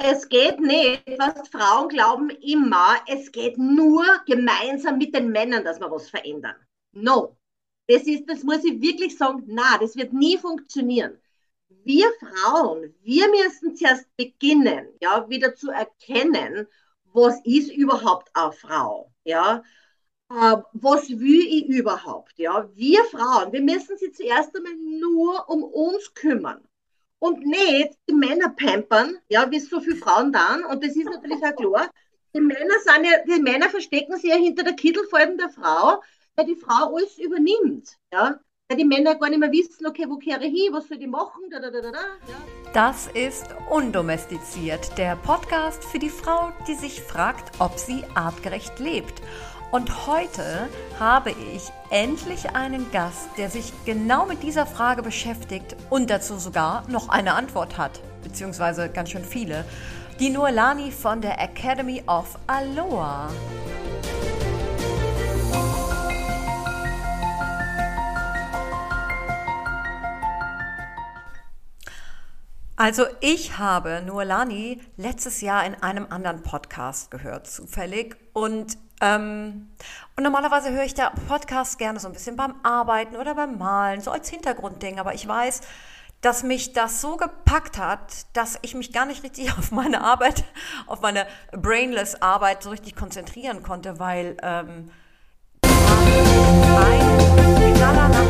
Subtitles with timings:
[0.00, 5.80] Es geht nicht, was Frauen glauben immer, es geht nur gemeinsam mit den Männern, dass
[5.80, 6.54] wir was verändern.
[6.92, 7.36] No.
[7.88, 11.18] Das ist, das muss ich wirklich sagen, na, das wird nie funktionieren.
[11.68, 16.68] Wir Frauen, wir müssen zuerst beginnen, ja, wieder zu erkennen,
[17.12, 19.64] was ist überhaupt eine Frau, ja,
[20.30, 22.70] äh, was will ich überhaupt, ja.
[22.74, 26.67] Wir Frauen, wir müssen sie zuerst einmal nur um uns kümmern
[27.20, 31.10] und nicht die Männer pampern, ja, wie es so viele Frauen dann, und das ist
[31.10, 31.90] natürlich auch klar.
[32.34, 36.02] Die Männer sind ja, die Männer verstecken sich ja hinter der Kittelfalten der Frau,
[36.36, 38.38] weil die Frau alles übernimmt, ja.
[38.68, 41.06] Weil die Männer gar nicht mehr wissen, okay, wo kehre ich hin, was soll ich
[41.06, 42.36] machen, da, da, da, da, ja.
[42.74, 49.22] Das ist Undomestiziert, der Podcast für die Frau, die sich fragt, ob sie artgerecht lebt.
[49.70, 56.08] Und heute habe ich endlich einen Gast, der sich genau mit dieser Frage beschäftigt und
[56.08, 59.66] dazu sogar noch eine Antwort hat, beziehungsweise ganz schön viele.
[60.20, 63.28] Die Nuelani von der Academy of Aloha.
[72.74, 78.16] Also ich habe Nuelani letztes Jahr in einem anderen Podcast gehört, zufällig.
[78.32, 79.70] Und, ähm,
[80.16, 84.00] und normalerweise höre ich da Podcasts gerne so ein bisschen beim Arbeiten oder beim Malen,
[84.00, 84.98] so als Hintergrundding.
[84.98, 85.60] Aber ich weiß,
[86.20, 90.44] dass mich das so gepackt hat, dass ich mich gar nicht richtig auf meine Arbeit,
[90.86, 94.90] auf meine brainless Arbeit so richtig konzentrieren konnte, weil ähm,
[95.62, 98.27] ein Knaller nach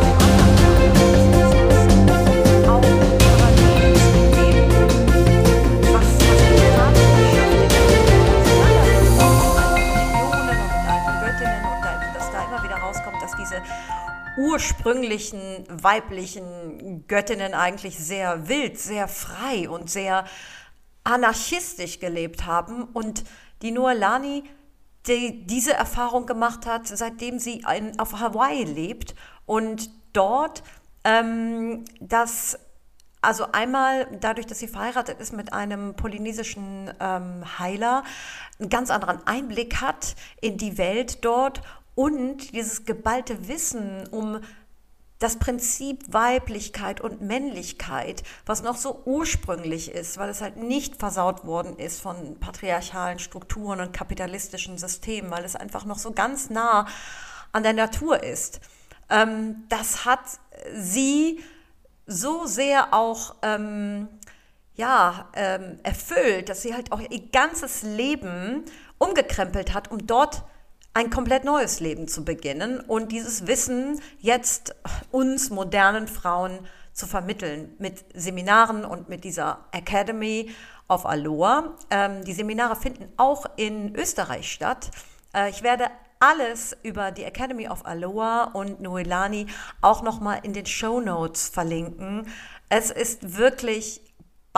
[14.38, 20.24] ursprünglichen weiblichen Göttinnen eigentlich sehr wild, sehr frei und sehr
[21.04, 23.24] anarchistisch gelebt haben und
[23.62, 24.44] die Noelani
[25.06, 29.14] die diese Erfahrung gemacht hat, seitdem sie in, auf Hawaii lebt
[29.46, 30.62] und dort
[31.04, 32.58] ähm, das
[33.20, 38.04] also einmal dadurch, dass sie verheiratet ist mit einem polynesischen ähm, Heiler,
[38.60, 41.62] einen ganz anderen Einblick hat in die Welt dort
[41.98, 44.40] und dieses geballte Wissen um
[45.18, 51.44] das Prinzip Weiblichkeit und Männlichkeit, was noch so ursprünglich ist, weil es halt nicht versaut
[51.44, 56.86] worden ist von patriarchalen Strukturen und kapitalistischen Systemen, weil es einfach noch so ganz nah
[57.50, 58.60] an der Natur ist.
[59.10, 60.20] Ähm, das hat
[60.72, 61.42] sie
[62.06, 64.06] so sehr auch ähm,
[64.76, 68.64] ja, ähm, erfüllt, dass sie halt auch ihr ganzes Leben
[68.98, 70.44] umgekrempelt hat, um dort
[70.94, 74.74] ein komplett neues Leben zu beginnen und dieses Wissen jetzt
[75.10, 76.58] uns modernen Frauen
[76.92, 80.50] zu vermitteln mit Seminaren und mit dieser Academy
[80.88, 81.76] of Aloha.
[81.90, 84.90] Ähm, die Seminare finden auch in Österreich statt.
[85.32, 85.84] Äh, ich werde
[86.18, 89.46] alles über die Academy of Aloha und Noelani
[89.80, 92.26] auch nochmal in den Show Notes verlinken.
[92.68, 94.02] Es ist wirklich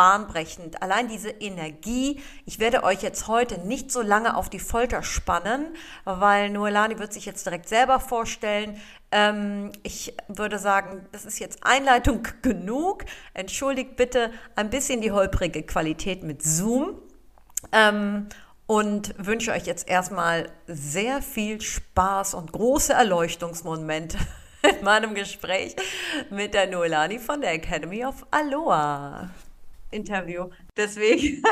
[0.01, 0.83] bahnbrechend.
[0.83, 2.23] Allein diese Energie.
[2.47, 5.67] Ich werde euch jetzt heute nicht so lange auf die Folter spannen,
[6.07, 8.81] weil Noelani wird sich jetzt direkt selber vorstellen.
[9.11, 13.05] Ähm, ich würde sagen, das ist jetzt Einleitung genug.
[13.35, 16.97] Entschuldigt bitte ein bisschen die holprige Qualität mit Zoom.
[17.71, 18.27] Ähm,
[18.67, 24.17] und wünsche euch jetzt erstmal sehr viel Spaß und große Erleuchtungsmomente
[24.63, 25.77] in meinem Gespräch
[26.31, 29.29] mit der Noelani von der Academy of Aloha.
[29.91, 30.51] Interview.
[30.77, 31.43] Deswegen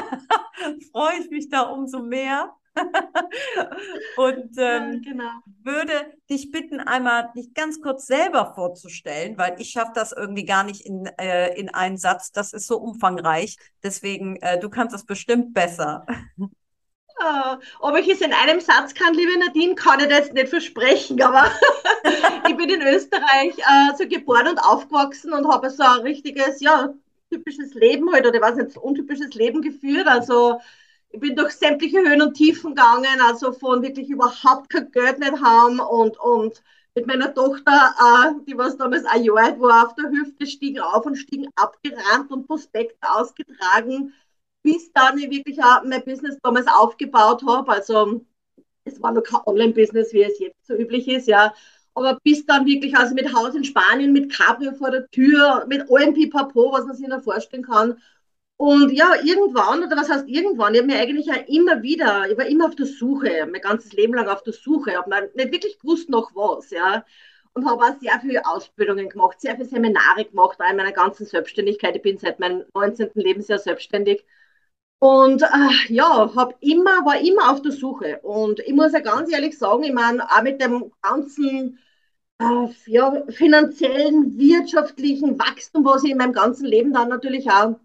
[0.92, 2.54] freue ich mich da umso mehr.
[4.16, 5.30] und ähm, ja, genau.
[5.62, 5.92] würde
[6.30, 10.82] dich bitten, einmal dich ganz kurz selber vorzustellen, weil ich schaffe das irgendwie gar nicht
[10.86, 12.32] in, äh, in einen Satz.
[12.32, 13.56] Das ist so umfangreich.
[13.82, 16.06] Deswegen, äh, du kannst das bestimmt besser.
[17.20, 21.20] Ja, ob ich es in einem Satz kann, liebe Nadine, kann ich jetzt nicht versprechen,
[21.20, 21.50] aber
[22.48, 26.94] ich bin in Österreich äh, so geboren und aufgewachsen und habe so ein richtiges, ja,
[27.30, 30.06] typisches Leben halt, oder was nicht, untypisches Leben geführt.
[30.06, 30.60] Also
[31.10, 35.40] ich bin durch sämtliche Höhen und Tiefen gegangen, also von wirklich überhaupt kein Geld nicht
[35.42, 36.62] haben und, und
[36.94, 40.80] mit meiner Tochter, äh, die was damals ein Jahr alt war, auf der Hüfte, stiegen
[40.80, 44.12] auf und stiegen abgerannt und Prospekte ausgetragen,
[44.62, 47.70] bis dann ich wirklich auch mein Business damals aufgebaut habe.
[47.72, 48.20] Also
[48.84, 51.54] es war noch kein Online-Business, wie es jetzt so üblich ist, ja
[51.98, 55.90] aber bis dann wirklich, also mit Haus in Spanien, mit Cabrio vor der Tür, mit
[55.90, 58.00] allem Pipapo, was man sich da vorstellen kann.
[58.56, 62.36] Und ja, irgendwann, oder was heißt irgendwann, ich habe mir eigentlich auch immer wieder, ich
[62.38, 65.78] war immer auf der Suche, mein ganzes Leben lang auf der Suche, habe nicht wirklich
[65.78, 67.04] gewusst noch was, ja.
[67.54, 71.26] Und habe auch sehr viele Ausbildungen gemacht, sehr viele Seminare gemacht, auch in meiner ganzen
[71.26, 71.96] Selbstständigkeit.
[71.96, 73.10] Ich bin seit meinem 19.
[73.14, 74.24] Lebensjahr selbstständig
[75.00, 75.46] Und äh,
[75.94, 78.18] ja, hab immer, war immer auf der Suche.
[78.22, 81.78] Und ich muss ja ganz ehrlich sagen, ich meine, auch mit dem ganzen
[82.86, 87.78] ja, finanziellen, wirtschaftlichen Wachstum, was ich in meinem ganzen Leben dann natürlich auch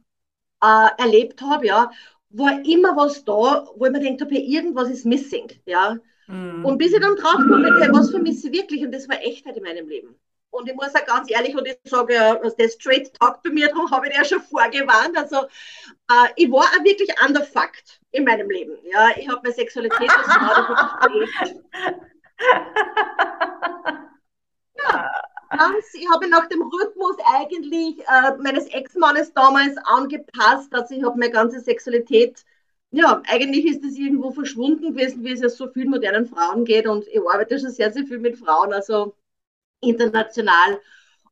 [0.63, 1.91] äh, erlebt habe, ja,
[2.29, 5.97] war immer was da, wo ich mir denkt habe, irgendwas ist missing, ja.
[6.27, 6.65] Mhm.
[6.65, 8.83] Und bis ich dann drauf komme, was vermisse ich wirklich?
[8.83, 10.15] Und das war Echtheit in meinem Leben.
[10.51, 13.69] Und ich muss auch ganz ehrlich, und ich sage ja, der Straight Talk bei mir,
[13.69, 15.17] darum habe ich ja schon vorgewarnt.
[15.17, 15.47] Also,
[16.11, 18.77] äh, ich war auch wirklich under Fakt in meinem Leben.
[18.85, 20.75] Ja, ich habe meine Sexualität als Frau
[25.49, 30.73] ganz, ich habe nach dem Rhythmus eigentlich äh, meines Ex-Mannes damals angepasst.
[30.73, 32.43] Also, ich habe meine ganze Sexualität
[32.95, 36.87] ja, eigentlich ist es irgendwo verschwunden gewesen, wie es ja so vielen modernen Frauen geht.
[36.87, 38.71] Und ich arbeite schon sehr, sehr viel mit Frauen.
[38.71, 39.15] Also
[39.81, 40.79] international.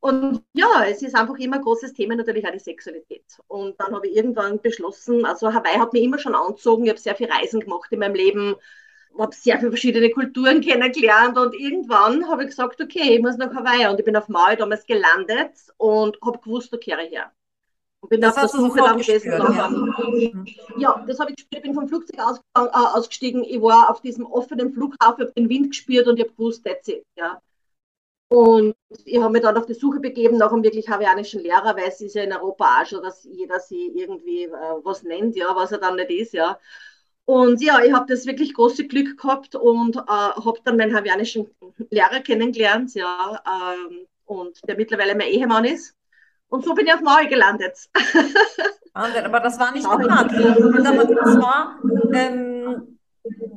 [0.00, 3.24] Und ja, es ist einfach immer ein großes Thema natürlich auch die Sexualität.
[3.46, 7.00] Und dann habe ich irgendwann beschlossen, also Hawaii hat mich immer schon angezogen, ich habe
[7.00, 8.56] sehr viel Reisen gemacht in meinem Leben,
[9.18, 13.54] habe sehr viele verschiedene Kulturen kennengelernt und irgendwann habe ich gesagt, okay, ich muss nach
[13.54, 17.30] Hawaii und ich bin auf Maui damals gelandet und habe gewusst, da kehre ich her.
[18.00, 19.30] Und bin das auf der Suche dann gewesen.
[19.30, 20.44] Ja.
[20.76, 21.58] ja, das habe ich gespürt.
[21.58, 23.44] Ich bin vom Flugzeug aus, äh, ausgestiegen.
[23.44, 26.88] Ich war auf diesem offenen Flughafen, habe den Wind gespürt und ich habe gewusst, that's
[26.88, 27.04] it.
[27.16, 27.40] Ja.
[28.32, 28.74] Und
[29.04, 32.00] ich habe mich dann auf die Suche begeben nach einem wirklich hawaiianischen Lehrer, weil es
[32.00, 34.50] ist ja in Europa auch schon, dass jeder sie irgendwie äh,
[34.82, 36.58] was nennt, ja, was er dann nicht ist, ja.
[37.24, 41.46] Und ja, ich habe das wirklich große Glück gehabt und äh, habe dann meinen hawaiianischen
[41.90, 45.94] Lehrer kennengelernt, ja, ähm, und der mittlerweile mein Ehemann ist.
[46.48, 47.88] Und so bin ich auf Maui gelandet.
[48.92, 50.32] Wahnsinn, aber das war nicht geplant.
[50.32, 51.78] Und zwar,
[52.12, 52.98] ähm,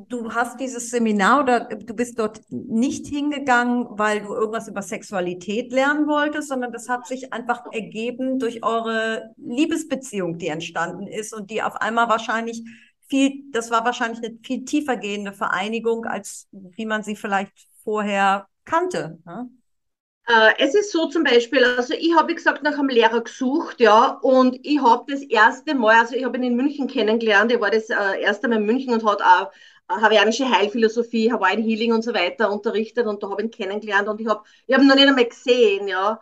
[0.08, 5.74] du hast dieses Seminar oder du bist dort nicht hingegangen, weil du irgendwas über Sexualität
[5.74, 11.50] lernen wolltest, sondern das hat sich einfach ergeben durch eure Liebesbeziehung, die entstanden ist und
[11.50, 12.64] die auf einmal wahrscheinlich
[13.08, 17.54] viel, das war wahrscheinlich eine viel tiefer gehende Vereinigung, als wie man sie vielleicht
[17.84, 19.20] vorher kannte.
[19.26, 19.50] Ne?
[20.28, 23.80] Äh, es ist so zum Beispiel, also ich habe, wie gesagt, nach einem Lehrer gesucht,
[23.80, 27.60] ja, und ich habe das erste Mal, also ich habe ihn in München kennengelernt, ich
[27.60, 29.52] war das äh, erste Mal in München und hat auch
[29.88, 34.08] äh, hawaiianische Heilphilosophie, Hawaiian Healing und so weiter unterrichtet und da habe ich ihn kennengelernt
[34.08, 36.20] und ich habe ich hab ihn noch nicht einmal gesehen, ja,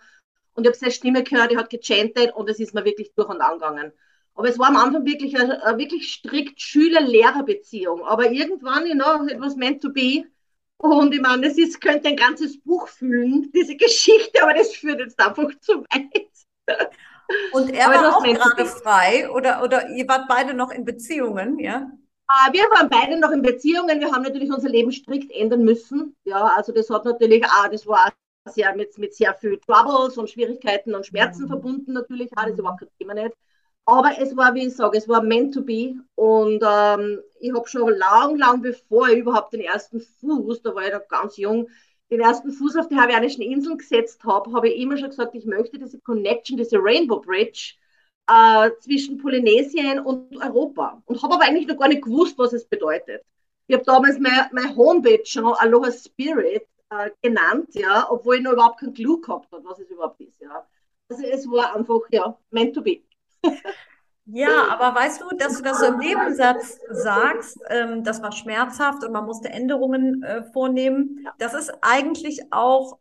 [0.56, 3.30] und ich habe seine Stimme gehört, er hat gechantet und es ist mir wirklich durch
[3.30, 3.94] und angegangen.
[4.36, 9.26] Aber es war am Anfang wirklich eine, eine wirklich strikt Schüler-Lehrer-Beziehung, aber irgendwann, you know,
[9.28, 10.26] it was meant to be
[10.84, 15.00] und ich meine, es ist, könnte ein ganzes Buch füllen, diese Geschichte, aber das führt
[15.00, 16.30] jetzt einfach zu weit.
[17.54, 21.58] Und er aber war auch gerade frei oder, oder ihr wart beide noch in Beziehungen,
[21.58, 21.90] ja?
[22.28, 24.00] Ah, wir waren beide noch in Beziehungen.
[24.00, 26.18] Wir haben natürlich unser Leben strikt ändern müssen.
[26.26, 28.12] Ja, also das hat natürlich, ah, das war
[28.50, 31.48] sehr mit, mit sehr viel Troubles und Schwierigkeiten und Schmerzen mhm.
[31.48, 32.30] verbunden natürlich.
[32.36, 33.34] Ah, das überhaupt kein Thema nicht.
[33.86, 35.96] Aber es war, wie ich sage, es war meant to be.
[36.16, 40.86] Und ähm, ich habe schon lang, lang bevor ich überhaupt den ersten Fuß, da war
[40.86, 41.70] ich noch ganz jung,
[42.10, 45.46] den ersten Fuß auf die Hawaiianischen Inseln gesetzt habe, habe ich immer schon gesagt, ich
[45.46, 47.74] möchte diese Connection, diese Rainbow Bridge
[48.28, 51.02] äh, zwischen Polynesien und Europa.
[51.06, 53.24] Und habe aber eigentlich noch gar nicht gewusst, was es bedeutet.
[53.68, 58.54] Ich habe damals meine, meine Homepage schon Aloha Spirit äh, genannt, ja, obwohl ich noch
[58.54, 60.40] überhaupt keinen Clou gehabt habe, was es überhaupt ist.
[60.40, 60.66] Ja.
[61.10, 63.02] Also es war einfach, ja, meant to be.
[64.26, 69.04] Ja, aber weißt du, dass du das so im Nebensatz sagst, ähm, das war schmerzhaft
[69.04, 73.00] und man musste Änderungen äh, vornehmen, das ist eigentlich auch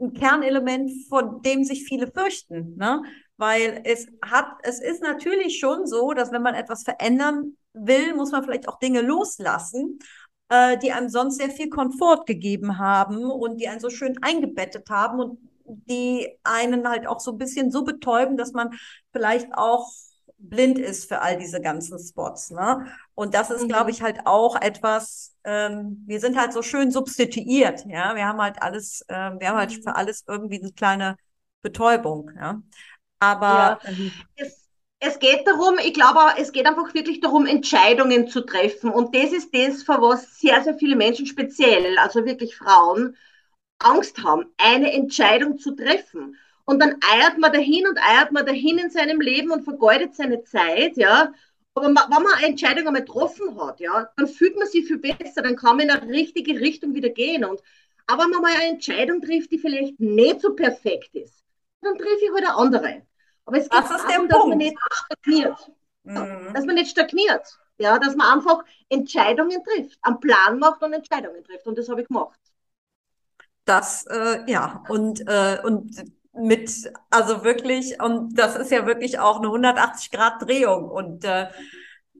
[0.00, 3.02] ein Kernelement, vor dem sich viele fürchten, ne?
[3.36, 8.32] Weil es hat, es ist natürlich schon so, dass wenn man etwas verändern will, muss
[8.32, 9.98] man vielleicht auch Dinge loslassen,
[10.48, 14.88] äh, die einem sonst sehr viel Komfort gegeben haben und die einen so schön eingebettet
[14.88, 18.70] haben und die einen halt auch so ein bisschen so betäuben, dass man
[19.12, 19.90] vielleicht auch
[20.38, 22.50] blind ist für all diese ganzen Spots.
[22.50, 22.86] Ne?
[23.14, 23.68] Und das ist, mhm.
[23.68, 28.14] glaube ich, halt auch etwas, ähm, wir sind halt so schön substituiert, ja.
[28.14, 29.96] Wir haben halt alles, ähm, wir haben halt für mhm.
[29.96, 31.16] alles irgendwie eine kleine
[31.62, 32.60] Betäubung, ja.
[33.20, 33.78] Aber ja.
[33.84, 34.68] Ähm, es,
[35.00, 38.90] es geht darum, ich glaube, es geht einfach wirklich darum, Entscheidungen zu treffen.
[38.90, 43.16] Und das ist das, für was sehr, sehr viele Menschen speziell, also wirklich Frauen,
[43.84, 46.36] Angst haben, eine Entscheidung zu treffen.
[46.64, 50.42] Und dann eiert man dahin und eiert man dahin in seinem Leben und vergeudet seine
[50.44, 51.32] Zeit, ja.
[51.74, 55.42] Aber wenn man eine Entscheidung einmal getroffen hat, ja, dann fühlt man sich viel besser,
[55.42, 57.44] dann kann man in eine richtige Richtung wieder gehen.
[57.44, 57.60] Und
[58.06, 61.42] aber wenn man mal eine Entscheidung trifft, die vielleicht nicht so perfekt ist,
[61.82, 63.02] dann treffe ich halt eine andere.
[63.44, 65.70] Aber es geht darum, dass man nicht stagniert.
[66.04, 66.52] Mhm.
[66.54, 67.58] Dass man nicht stagniert.
[67.78, 71.66] Ja, dass man einfach Entscheidungen trifft, einen Plan macht und Entscheidungen trifft.
[71.66, 72.38] Und das habe ich gemacht.
[73.64, 76.04] Das, äh, ja, und, äh, und
[76.34, 80.90] mit, also wirklich, und das ist ja wirklich auch eine 180-Grad-Drehung.
[80.90, 81.46] Und äh,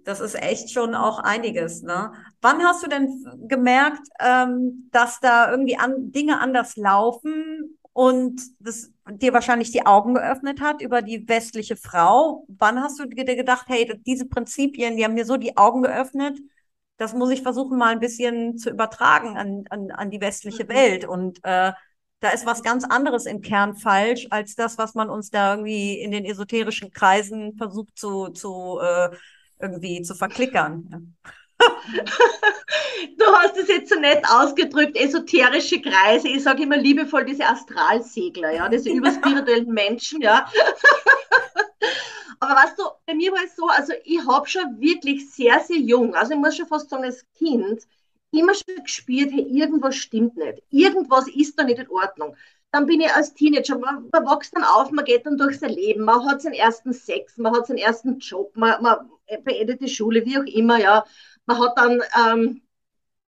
[0.05, 2.13] Das ist echt schon auch einiges, ne?
[2.43, 3.09] Wann hast du denn
[3.49, 10.15] gemerkt, ähm, dass da irgendwie an, Dinge anders laufen und das dir wahrscheinlich die Augen
[10.15, 12.47] geöffnet hat über die westliche Frau?
[12.49, 16.39] Wann hast du dir gedacht, hey, diese Prinzipien, die haben mir so die Augen geöffnet,
[16.97, 20.69] das muss ich versuchen, mal ein bisschen zu übertragen an, an, an die westliche mhm.
[20.69, 21.73] Welt und äh,
[22.21, 26.01] da ist was ganz anderes im Kern falsch als das, was man uns da irgendwie
[26.01, 29.11] in den esoterischen Kreisen versucht zu, zu äh,
[29.61, 31.17] irgendwie zu verklickern.
[33.19, 36.29] du hast es jetzt so nett ausgedrückt, esoterische Kreise.
[36.29, 40.51] Ich sage immer liebevoll diese Astralsegler, ja, diese überspirituellen Menschen, ja.
[42.41, 45.79] Aber weißt du, bei mir war es so, also ich habe schon wirklich sehr, sehr
[45.79, 47.83] jung, also ich muss schon fast sagen, als Kind,
[48.33, 50.63] immer schon gespürt, hey, irgendwas stimmt nicht.
[50.71, 52.37] Irgendwas ist da nicht in Ordnung
[52.75, 55.71] dann bin ich als Teenager, man, man wächst dann auf, man geht dann durch sein
[55.71, 59.09] Leben, man hat seinen ersten Sex, man hat seinen ersten Job, man, man
[59.45, 61.05] beendet die Schule, wie auch immer, ja.
[61.47, 62.63] Man hat dann, ähm,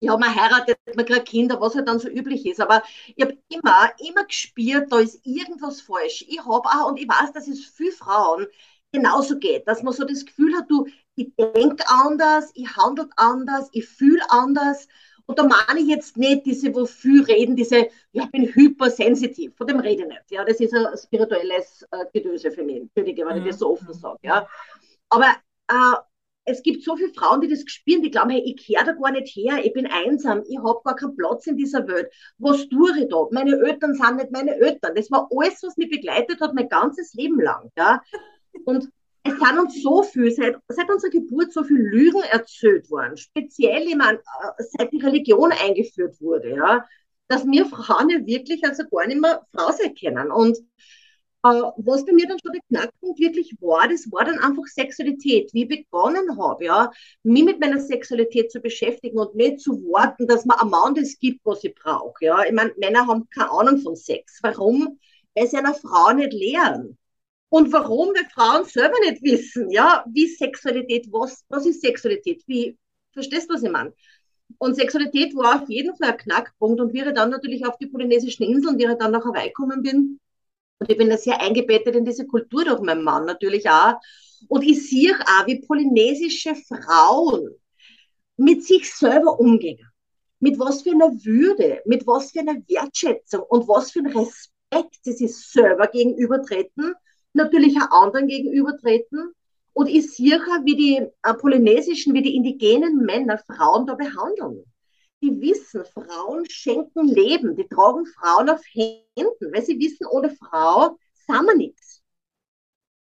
[0.01, 2.61] ja, man heiratet, man kriegt Kinder, was halt dann so üblich ist.
[2.61, 2.83] Aber
[3.15, 6.25] ich habe immer, immer gespürt, da ist irgendwas falsch.
[6.29, 8.47] Ich habe auch, und ich weiß, dass es für Frauen
[8.93, 13.69] genauso geht, dass man so das Gefühl hat, du, ich denke anders, ich handle anders,
[13.73, 14.87] ich fühle anders.
[15.27, 19.67] Und da meine ich jetzt nicht diese, wofür reden, diese, ja, ich bin hypersensitiv, von
[19.67, 20.31] dem rede ich nicht.
[20.31, 22.77] Ja, das ist ein spirituelles äh, Gedöse für mich.
[22.77, 24.19] Entschuldige, wenn ich das so offen sage.
[24.23, 24.49] Ja.
[25.09, 25.35] Aber
[25.69, 25.97] äh,
[26.47, 29.11] es gibt so viele Frauen, die das spüren, die glauben, hey, ich kehre da gar
[29.11, 32.09] nicht her, ich bin einsam, ich habe gar keinen Platz in dieser Welt.
[32.39, 33.27] Was tue ich da?
[33.33, 34.95] Meine Eltern sind nicht meine Eltern.
[34.95, 37.71] Das war alles, was mich begleitet hat, mein ganzes Leben lang.
[37.77, 38.01] Ja?
[38.65, 38.89] Und
[39.25, 43.83] es sind uns so viel, seit, seit unserer Geburt so viel Lügen erzählt worden, speziell
[43.83, 46.87] ich meine, äh, seit die Religion eingeführt wurde, ja,
[47.27, 50.31] dass wir Frauen ja wirklich also gar nicht mehr Frau sein können.
[50.31, 50.59] Und
[51.43, 55.53] was bei mir dann schon der Knackpunkt wirklich war, das war dann einfach Sexualität.
[55.53, 56.91] Wie ich begonnen habe, ja,
[57.23, 61.19] mich mit meiner Sexualität zu beschäftigen und nicht zu warten, dass man einem Mann das
[61.19, 62.25] gibt, was ich brauche.
[62.25, 62.45] Ja.
[62.45, 64.41] Ich meine, Männer haben keine Ahnung von Sex.
[64.43, 64.99] Warum?
[65.35, 66.97] Weil sie einer Frau nicht lehren.
[67.49, 68.09] Und warum?
[68.09, 72.77] Weil Frauen selber nicht wissen, ja, wie Sexualität, was, was ist Sexualität, wie,
[73.13, 73.93] verstehst du, was ich meine?
[74.59, 77.87] Und Sexualität war auf jeden Fall ein Knackpunkt und wie ich dann natürlich auf die
[77.87, 80.21] polynesischen Inseln, wie ich dann nach Hawaii gekommen bin,
[80.79, 83.95] und ich bin da sehr eingebettet in diese Kultur durch meinen Mann natürlich auch.
[84.49, 87.49] Und ich sehe auch, wie polynesische Frauen
[88.37, 89.81] mit sich selber umgehen.
[90.39, 94.99] Mit was für einer Würde, mit was für einer Wertschätzung und was für einem Respekt
[95.03, 96.95] sie sich selber gegenübertreten
[97.37, 99.33] natürlich auch anderen gegenübertreten.
[99.73, 104.65] Und ich sehe, wie die äh, polynesischen, wie die indigenen Männer Frauen da behandeln.
[105.23, 110.99] Die wissen, Frauen schenken Leben, die tragen Frauen auf Händen, weil sie wissen, ohne Frau
[111.27, 112.03] sind wir nichts.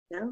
[0.10, 0.32] Ja.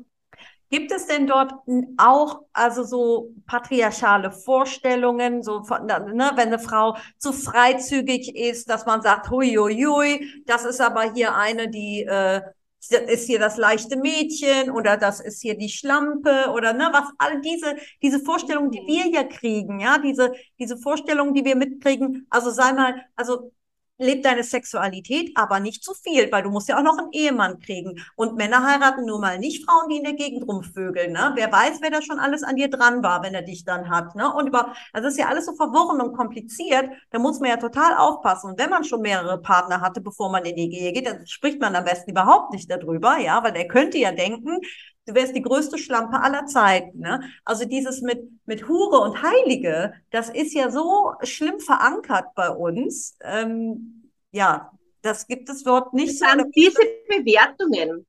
[0.70, 1.54] Gibt es denn dort
[1.98, 8.88] auch also so patriarchale Vorstellungen, so von, ne, wenn eine Frau zu freizügig ist, dass
[8.88, 12.42] man sagt, hui, hui, hui, das ist aber hier eine, die äh,
[12.90, 17.06] das ist hier das leichte Mädchen oder das ist hier die Schlampe oder ne, was
[17.18, 22.28] all diese, diese Vorstellungen, die wir ja kriegen, ja, diese, diese Vorstellungen, die wir mitkriegen,
[22.30, 23.52] also sei mal, also
[23.98, 27.60] leb deine Sexualität, aber nicht zu viel, weil du musst ja auch noch einen Ehemann
[27.60, 28.04] kriegen.
[28.16, 31.12] Und Männer heiraten nun mal nicht Frauen, die in der Gegend rumvögeln.
[31.12, 31.32] Ne?
[31.36, 34.16] Wer weiß, wer da schon alles an dir dran war, wenn er dich dann hat.
[34.16, 34.32] Ne?
[34.34, 36.90] Und über, also ist ja alles so verworren und kompliziert.
[37.12, 38.52] Da muss man ja total aufpassen.
[38.52, 41.62] Und wenn man schon mehrere Partner hatte, bevor man in die Ehe geht, dann spricht
[41.62, 44.60] man am besten überhaupt nicht darüber, ja, weil der könnte ja denken,
[45.06, 47.00] du wärst die größte Schlampe aller Zeiten.
[47.00, 47.22] Ne?
[47.46, 53.18] Also dieses mit, mit Hure und Heilige, das ist ja so schlimm verankert bei uns.
[53.22, 56.22] Ähm, ja, das gibt es dort nicht.
[56.22, 58.06] Das sind diese Bewertungen.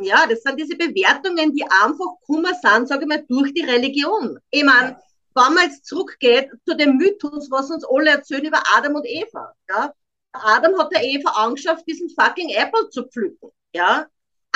[0.00, 4.38] Ja, das sind diese Bewertungen, die einfach kummer sind, sage ich mal, durch die Religion.
[4.50, 5.00] Ich meine, ja.
[5.34, 9.54] wenn man jetzt zurückgeht zu dem Mythos, was uns alle erzählen über Adam und Eva.
[9.68, 9.92] Ja?
[10.32, 13.50] Adam hat der Eva angeschafft, diesen fucking Apple zu pflücken.
[13.74, 14.06] Ja?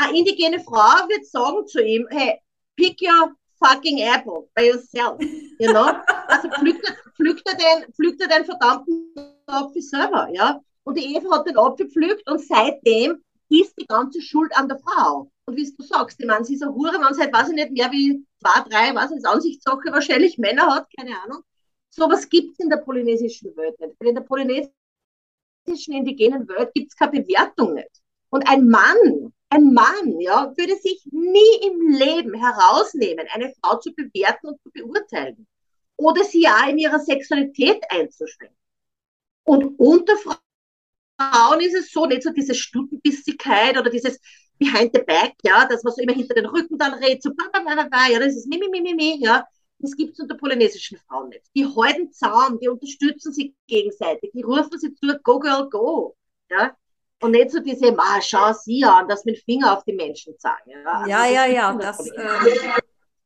[0.00, 2.40] Eine indigene Frau wird sagen zu ihm, hey,
[2.76, 5.92] pick your fucking apple by yourself, you know?
[6.28, 9.12] Also pflückt er, pflückt er, den, pflückt er den verdammten
[9.46, 10.60] Apfel selber, ja?
[10.84, 14.78] Und die Eva hat den Apfel pflückt und seitdem ist die ganze Schuld an der
[14.78, 15.30] Frau.
[15.44, 17.72] Und wie du sagst, ich meine, sie ist eine Hure, sie halt, weiß ich nicht,
[17.72, 21.42] mehr wie zwei, drei, was ist Ansichtssache, wahrscheinlich Männer hat, keine Ahnung.
[21.90, 23.94] Sowas gibt es in der polynesischen Welt nicht.
[24.00, 24.72] In der polynesischen
[25.88, 27.90] indigenen Welt gibt es keine Bewertung nicht.
[28.30, 33.92] Und ein Mann, ein Mann, ja, würde sich nie im Leben herausnehmen, eine Frau zu
[33.92, 35.46] bewerten und zu beurteilen
[35.96, 38.56] oder sie ja in ihrer Sexualität einzuschränken.
[39.44, 44.18] Und unter Frauen ist es so, nicht so diese Stundenbissigkeit oder dieses
[44.58, 47.48] behind the back, ja, dass man so immer hinter den Rücken dann redet, so bla,
[47.52, 49.46] bla, bla, bla, ja, das ist mi, mi, mi, mi, mi, ja.
[49.78, 51.44] das gibt es unter polynesischen Frauen nicht.
[51.54, 56.16] Die halten Zaun, die unterstützen sich gegenseitig, die rufen sie zu, go girl, go.
[56.50, 56.76] Ja?
[57.20, 60.70] Und nicht so diese, ah, schau sie an, das mit Finger auf die Menschen zeigen.
[60.70, 61.74] Ja, also ja, ja, ja.
[61.74, 62.80] Das, äh,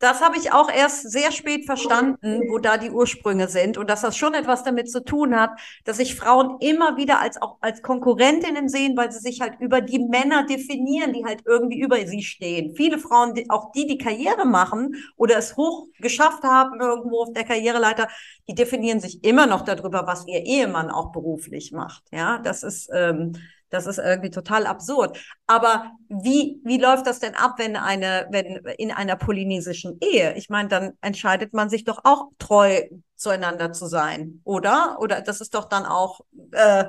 [0.04, 4.02] das habe ich auch erst sehr spät verstanden, wo da die Ursprünge sind und dass
[4.02, 7.80] das schon etwas damit zu tun hat, dass sich Frauen immer wieder als auch als
[7.80, 12.22] Konkurrentinnen sehen, weil sie sich halt über die Männer definieren, die halt irgendwie über sie
[12.22, 12.74] stehen.
[12.76, 17.44] Viele Frauen, auch die, die Karriere machen oder es hoch geschafft haben irgendwo auf der
[17.44, 18.08] Karriereleiter,
[18.46, 22.02] die definieren sich immer noch darüber, was ihr Ehemann auch beruflich macht.
[22.12, 23.36] Ja, das ist ähm,
[23.74, 25.18] das ist irgendwie total absurd.
[25.46, 30.34] Aber wie, wie läuft das denn ab, wenn eine, wenn in einer polynesischen Ehe?
[30.36, 32.82] Ich meine, dann entscheidet man sich doch auch treu
[33.16, 34.98] zueinander zu sein, oder?
[35.00, 36.20] Oder das ist doch dann auch
[36.52, 36.84] äh,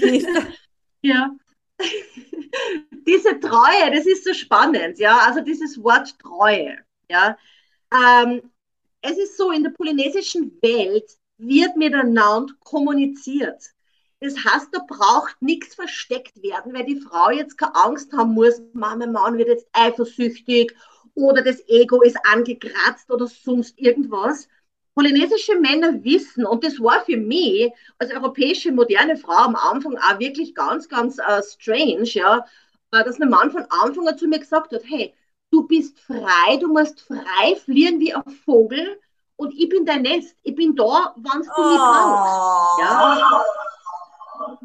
[0.00, 0.26] die
[1.02, 1.30] Ja.
[3.06, 5.18] Diese Treue, das ist so spannend, ja.
[5.26, 6.78] Also dieses Wort Treue,
[7.10, 7.36] ja.
[7.92, 8.50] Ähm,
[9.02, 13.73] es ist so, in der polynesischen Welt wird miteinander kommuniziert.
[14.24, 18.62] Das heißt, da braucht nichts versteckt werden, weil die Frau jetzt keine Angst haben muss,
[18.72, 20.74] Mama, Mann wird jetzt eifersüchtig
[21.12, 24.48] oder das Ego ist angekratzt oder sonst irgendwas.
[24.94, 30.18] Polynesische Männer wissen, und das war für mich als europäische moderne Frau am Anfang auch
[30.18, 32.46] wirklich ganz, ganz uh, strange, ja,
[32.92, 35.12] äh, dass mein Mann von Anfang an zu mir gesagt hat, hey,
[35.50, 38.98] du bist frei, du musst frei fliehen wie ein Vogel
[39.36, 41.68] und ich bin dein Nest, ich bin da, wann du oh.
[41.68, 42.80] mich brauchst.
[42.80, 43.44] Ja.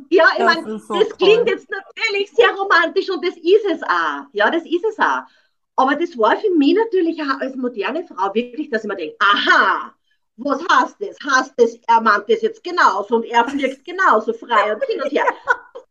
[0.10, 4.26] Ja, ich meine, so das klingt jetzt natürlich sehr romantisch und das ist es auch.
[4.34, 5.24] Ja, das ist es auch.
[5.76, 9.16] Aber das war für mich natürlich auch als moderne Frau wirklich, dass ich mir denke,
[9.20, 9.94] aha,
[10.38, 11.18] was heißt das?
[11.24, 15.12] Heißt das, er meint das jetzt genauso und er fliegt genauso frei und hin und
[15.12, 15.26] her.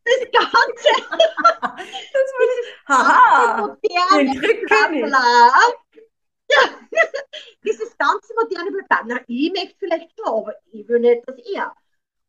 [0.04, 1.02] Das Ganze.
[1.60, 5.52] das ich, haha, moderne den Trick Ja,
[7.64, 9.04] dieses ganze moderne Blatt.
[9.06, 11.74] Na, ich möchte vielleicht schon, aber ich will nicht, dass er.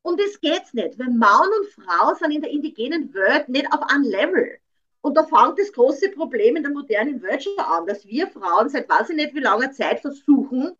[0.09, 3.83] Und das geht's nicht, weil Mann und Frau sind in der indigenen Welt nicht auf
[3.83, 4.57] einem Level.
[5.01, 8.69] Und da fängt das große Problem in der modernen Welt schon an, dass wir Frauen
[8.69, 10.75] seit weiß ich nicht wie langer Zeit versuchen,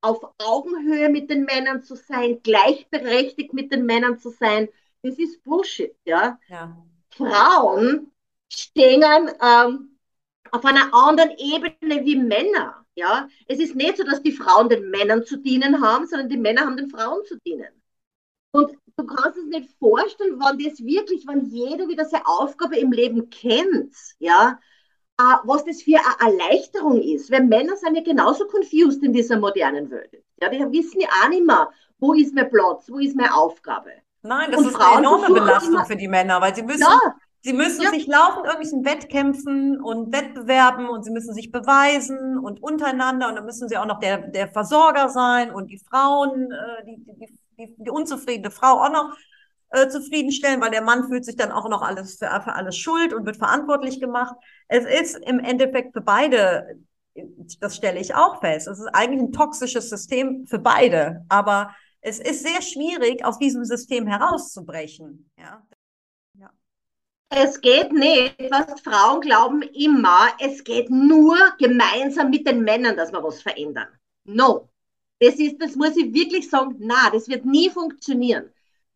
[0.00, 4.68] auf Augenhöhe mit den Männern zu sein, gleichberechtigt mit den Männern zu sein.
[5.02, 6.40] Das ist Bullshit, ja.
[6.48, 6.76] ja.
[7.10, 8.10] Frauen
[8.52, 9.96] stehen ähm,
[10.50, 13.28] auf einer anderen Ebene wie Männer, ja.
[13.46, 16.62] Es ist nicht so, dass die Frauen den Männern zu dienen haben, sondern die Männer
[16.62, 17.68] haben den Frauen zu dienen.
[18.52, 22.92] Und du kannst es nicht vorstellen, wann das wirklich, wenn jeder wieder seine Aufgabe im
[22.92, 24.58] Leben kennt, ja,
[25.18, 27.30] äh, was das für eine Erleichterung ist.
[27.30, 30.22] Weil Männer sind ja genauso confused in dieser modernen Welt.
[30.40, 33.90] Ja, die wissen ja auch nicht mehr, wo ist mein Platz, wo ist meine Aufgabe.
[34.22, 36.82] Nein, das Und ist Frauen eine enorme Belastung immer, für die Männer, weil sie müssen,
[36.82, 37.90] ja, sie müssen ja.
[37.90, 43.44] sich laufen irgendwelchen Wettkämpfen und Wettbewerben und sie müssen sich beweisen und untereinander und dann
[43.44, 47.74] müssen sie auch noch der, der Versorger sein und die Frauen, äh, die, die, die,
[47.78, 49.16] die unzufriedene Frau auch noch
[49.70, 53.12] äh, zufriedenstellen, weil der Mann fühlt sich dann auch noch alles für, für alles schuld
[53.12, 54.36] und wird verantwortlich gemacht.
[54.68, 56.78] Es ist im Endeffekt für beide,
[57.60, 62.18] das stelle ich auch fest, es ist eigentlich ein toxisches System für beide, aber es
[62.18, 65.30] ist sehr schwierig, aus diesem System herauszubrechen.
[65.38, 65.62] Ja.
[67.34, 73.10] Es geht nicht, was Frauen glauben immer, es geht nur gemeinsam mit den Männern, dass
[73.10, 73.88] wir was verändern.
[74.24, 74.68] No.
[75.22, 78.50] Das ist, das muss ich wirklich sagen, na, das wird nie funktionieren.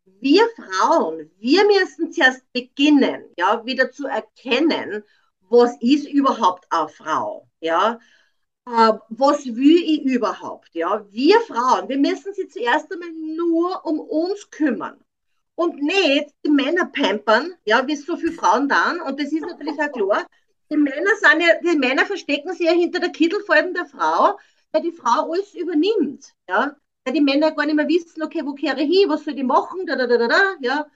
[0.04, 5.04] Wir Frauen, wir müssen zuerst beginnen, ja, wieder zu erkennen,
[5.48, 8.00] was ist überhaupt eine Frau, ja,
[8.66, 11.06] äh, was will ich überhaupt, ja.
[11.10, 14.98] Wir Frauen, wir müssen sie zuerst einmal nur um uns kümmern
[15.54, 19.80] und nicht die Männer pampern, ja, wie so viele Frauen dann, und das ist natürlich
[19.80, 20.26] auch klar.
[20.72, 24.36] Die Männer sind ja, die Männer verstecken sich ja hinter der Kittelfalten der Frau,
[24.76, 26.34] weil die Frau alles übernimmt.
[26.48, 26.76] Ja?
[27.04, 29.44] Weil die Männer gar nicht mehr wissen, okay, wo kehre ich hin, was soll ich
[29.44, 30.86] machen, da, da, da, da, ja.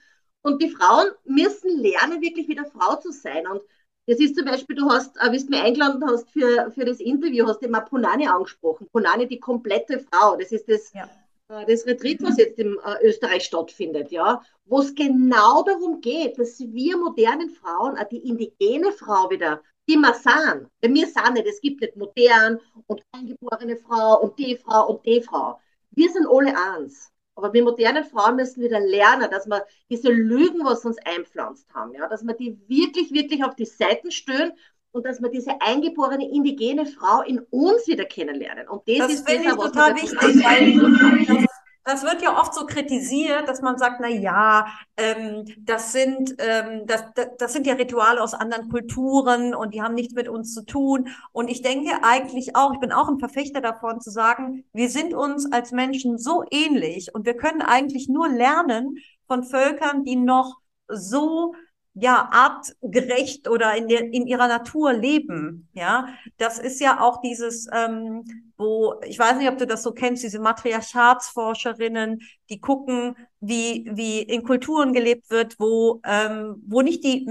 [0.43, 3.47] Und die Frauen müssen lernen, wirklich wieder Frau zu sein.
[3.47, 3.61] Und
[4.07, 6.99] das ist zum Beispiel, du hast, äh, wie du mir eingeladen hast für, für das
[6.99, 8.87] Interview, hast du immer Punani angesprochen.
[8.91, 10.35] Punani, die komplette Frau.
[10.35, 11.09] Das ist das, ja.
[11.49, 14.41] äh, das Retreat, was jetzt in äh, Österreich stattfindet, ja.
[14.65, 19.97] Wo es genau darum geht, dass wir modernen Frauen, auch die indigene Frau wieder die
[19.97, 20.69] wir sind.
[20.81, 25.05] Bei wir sind nicht, es gibt nicht modern und eingeborene Frau und die Frau und
[25.05, 25.59] die Frau.
[25.91, 27.11] Wir sind alle eins.
[27.35, 31.93] Aber wir modernen Frauen müssen wieder lernen, dass wir diese Lügen, was uns einpflanzt haben,
[31.93, 34.51] ja, dass wir die wirklich, wirklich auf die Seiten stellen
[34.91, 38.67] und dass wir diese eingeborene indigene Frau in uns wieder kennenlernen.
[38.67, 41.47] Und das, das ist finde ich total wichtig, weil
[41.83, 44.67] das wird ja oft so kritisiert, dass man sagt, na ja,
[44.97, 49.81] ähm, das sind ähm, das, das, das sind ja Rituale aus anderen Kulturen und die
[49.81, 51.09] haben nichts mit uns zu tun.
[51.31, 55.13] Und ich denke eigentlich auch, ich bin auch ein Verfechter davon zu sagen, wir sind
[55.13, 60.57] uns als Menschen so ähnlich und wir können eigentlich nur lernen von Völkern, die noch
[60.87, 61.55] so
[61.93, 65.67] ja, artgerecht oder in, der, in ihrer Natur leben.
[65.73, 68.23] Ja, das ist ja auch dieses, ähm,
[68.57, 74.21] wo, ich weiß nicht, ob du das so kennst, diese Matriarchatsforscherinnen, die gucken, wie, wie
[74.21, 77.27] in Kulturen gelebt wird, wo, ähm, wo nicht die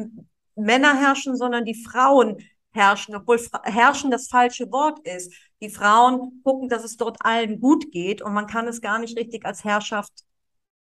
[0.57, 2.37] Männer herrschen, sondern die Frauen
[2.73, 5.33] herrschen, obwohl herrschen das falsche Wort ist.
[5.63, 9.17] Die Frauen gucken, dass es dort allen gut geht und man kann es gar nicht
[9.17, 10.13] richtig als Herrschaft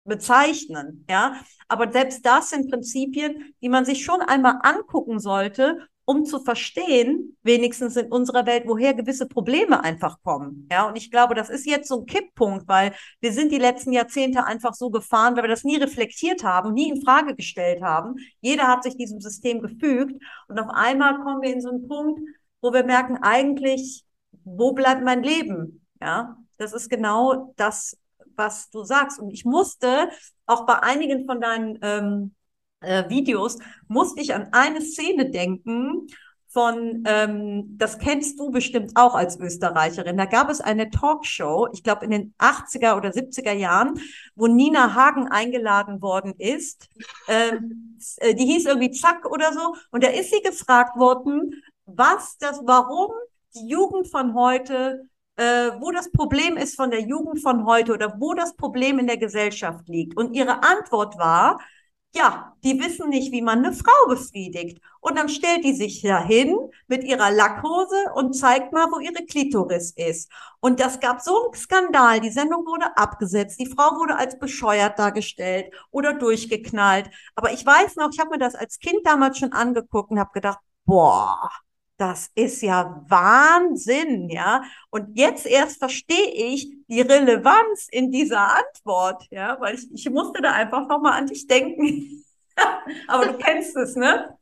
[0.04, 1.36] bezeichnen, ja.
[1.68, 7.36] Aber selbst das sind Prinzipien, die man sich schon einmal angucken sollte, um zu verstehen,
[7.42, 10.68] wenigstens in unserer Welt, woher gewisse Probleme einfach kommen.
[10.70, 13.92] Ja, und ich glaube, das ist jetzt so ein Kipppunkt, weil wir sind die letzten
[13.92, 18.16] Jahrzehnte einfach so gefahren, weil wir das nie reflektiert haben, nie in Frage gestellt haben.
[18.40, 22.20] Jeder hat sich diesem System gefügt und auf einmal kommen wir in so einen Punkt,
[22.60, 24.04] wo wir merken, eigentlich,
[24.44, 25.86] wo bleibt mein Leben?
[26.00, 27.96] Ja, das ist genau das,
[28.42, 29.18] was du sagst.
[29.18, 30.09] Und ich musste
[30.46, 32.35] auch bei einigen von deinen ähm,
[32.81, 36.09] äh, Videos, musste ich an eine Szene denken
[36.48, 40.18] von, ähm, das kennst du bestimmt auch als Österreicherin.
[40.18, 43.98] Da gab es eine Talkshow, ich glaube in den 80er oder 70er Jahren,
[44.35, 46.90] wo Nina Hagen eingeladen worden ist.
[47.26, 49.74] Ähm, äh, die hieß irgendwie Zack oder so.
[49.90, 53.12] Und da ist sie gefragt worden, was das, warum
[53.55, 58.14] die Jugend von heute äh, wo das Problem ist von der Jugend von heute oder
[58.18, 60.16] wo das Problem in der Gesellschaft liegt.
[60.16, 61.59] Und ihre Antwort war,
[62.14, 64.81] ja, die wissen nicht, wie man eine Frau befriedigt.
[65.01, 66.55] Und dann stellt die sich dahin
[66.87, 70.31] mit ihrer Lackhose und zeigt mal, wo ihre Klitoris ist.
[70.61, 72.21] Und das gab so einen Skandal.
[72.21, 73.59] Die Sendung wurde abgesetzt.
[73.59, 77.09] Die Frau wurde als bescheuert dargestellt oder durchgeknallt.
[77.35, 80.33] Aber ich weiß noch, ich habe mir das als Kind damals schon angeguckt und habe
[80.35, 81.51] gedacht, boah,
[81.96, 84.64] das ist ja Wahnsinn, ja.
[84.90, 90.42] Und jetzt erst verstehe ich die Relevanz in dieser Antwort, ja, weil ich, ich musste
[90.42, 92.24] da einfach nochmal an dich denken.
[93.09, 94.37] Aber du kennst es, ne?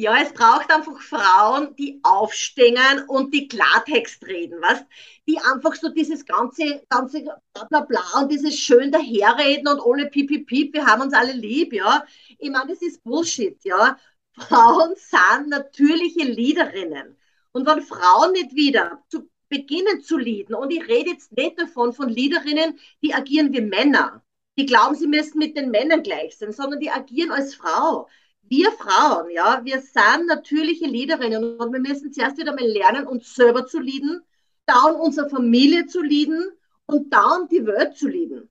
[0.00, 4.84] Ja, es braucht einfach Frauen, die aufstehen und die Klartext reden, was?
[5.26, 10.08] Die einfach so dieses ganze, ganze bla bla bla und dieses schön daherreden und alle
[10.08, 12.04] piep, piep, piep, wir haben uns alle lieb, ja.
[12.38, 13.98] Ich meine, das ist Bullshit, ja.
[14.38, 17.16] Frauen sind natürliche Leaderinnen.
[17.52, 21.92] Und wenn Frauen nicht wieder zu beginnen zu leaden, und ich rede jetzt nicht davon
[21.92, 24.22] von Leaderinnen, die agieren wie Männer,
[24.58, 28.08] die glauben, sie müssen mit den Männern gleich sein, sondern die agieren als Frau.
[28.42, 33.34] Wir Frauen, ja, wir sind natürliche Leaderinnen und wir müssen zuerst wieder mal lernen, uns
[33.34, 34.22] selber zu leaden,
[34.66, 36.50] dann unsere Familie zu leaden
[36.86, 38.50] und dann die Welt zu leaden.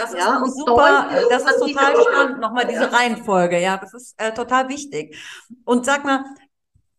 [0.00, 4.14] Das ja, ist super, äh, das ist total spannend, nochmal diese Reihenfolge, ja, das ist
[4.20, 5.16] äh, total wichtig.
[5.64, 6.24] Und sag mal,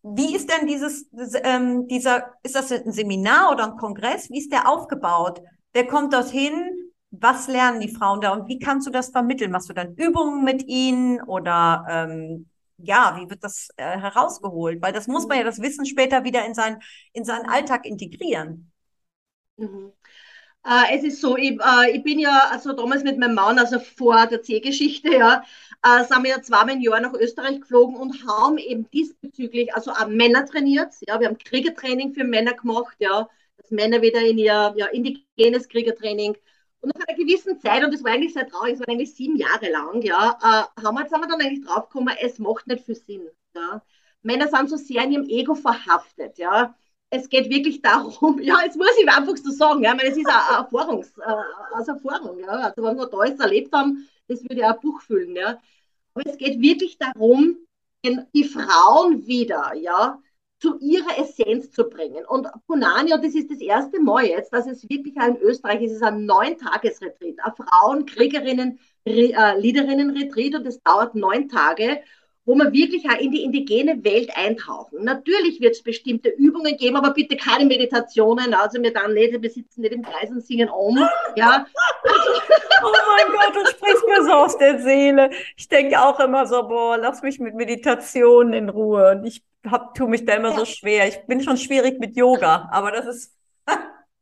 [0.02, 1.06] wie ist denn dieses,
[1.42, 4.30] ähm, dieser, ist das ein Seminar oder ein Kongress?
[4.30, 5.40] Wie ist der aufgebaut?
[5.72, 6.92] Wer kommt dorthin?
[7.10, 9.50] Was lernen die Frauen da und wie kannst du das vermitteln?
[9.50, 14.80] Machst du dann Übungen mit ihnen oder ähm, ja, wie wird das äh, herausgeholt?
[14.80, 16.80] Weil das muss man ja das Wissen später wieder in, sein,
[17.12, 18.72] in seinen Alltag integrieren.
[19.56, 19.92] Mhm.
[20.64, 23.80] Äh, es ist so, ich, äh, ich, bin ja also damals mit meinem Mann, also
[23.80, 25.42] vor der C-Geschichte, ja,
[25.84, 29.90] äh, sind wir ja zweimal im Jahr nach Österreich geflogen und haben eben diesbezüglich also
[29.90, 30.94] auch Männer trainiert.
[31.08, 35.68] Ja, wir haben Kriegertraining für Männer gemacht, ja, dass Männer wieder in ihr ja, indigenes
[35.68, 36.36] Kriegertraining
[36.80, 39.36] und nach einer gewissen Zeit, und das war eigentlich sehr traurig, es war eigentlich sieben
[39.36, 42.94] Jahre lang, ja, äh, haben wir, sind wir dann eigentlich draufgekommen, es macht nicht viel
[42.94, 43.28] Sinn.
[43.54, 43.82] Ja.
[44.22, 46.76] Männer sind so sehr in ihrem Ego verhaftet, ja
[47.12, 50.26] es geht wirklich darum, ja, jetzt muss ich einfach so sagen, ja, ich es ist
[50.26, 54.62] eine Erfahrungs, äh, aus Erfahrung, ja, also wenn wir da alles erlebt haben, das würde
[54.62, 55.60] ja ein Buch füllen, ja,
[56.14, 57.58] aber es geht wirklich darum,
[58.04, 60.18] die Frauen wieder, ja,
[60.58, 62.24] zu ihrer Essenz zu bringen.
[62.24, 65.82] Und Punani, und das ist das erste Mal jetzt, dass es wirklich auch in Österreich
[65.82, 72.00] ist, ist ein neun Tagesretreat, ein Frauen, Kriegerinnen, äh, Leaderinnen-Retreat und das dauert neun Tage
[72.44, 75.04] wo wir wirklich auch in die indigene Welt eintauchen.
[75.04, 78.52] Natürlich wird es bestimmte Übungen geben, aber bitte keine Meditationen.
[78.54, 80.98] Also wir dann nicht, wir sitzen nicht im Kreis und singen um.
[81.36, 81.66] Ja.
[82.04, 85.30] oh mein Gott, du sprichst mir so aus der Seele.
[85.56, 89.12] Ich denke auch immer so, boah, lass mich mit Meditationen in Ruhe.
[89.12, 90.58] Und ich hab, tue mich da immer ja.
[90.58, 91.06] so schwer.
[91.06, 93.32] Ich bin schon schwierig mit Yoga, aber das ist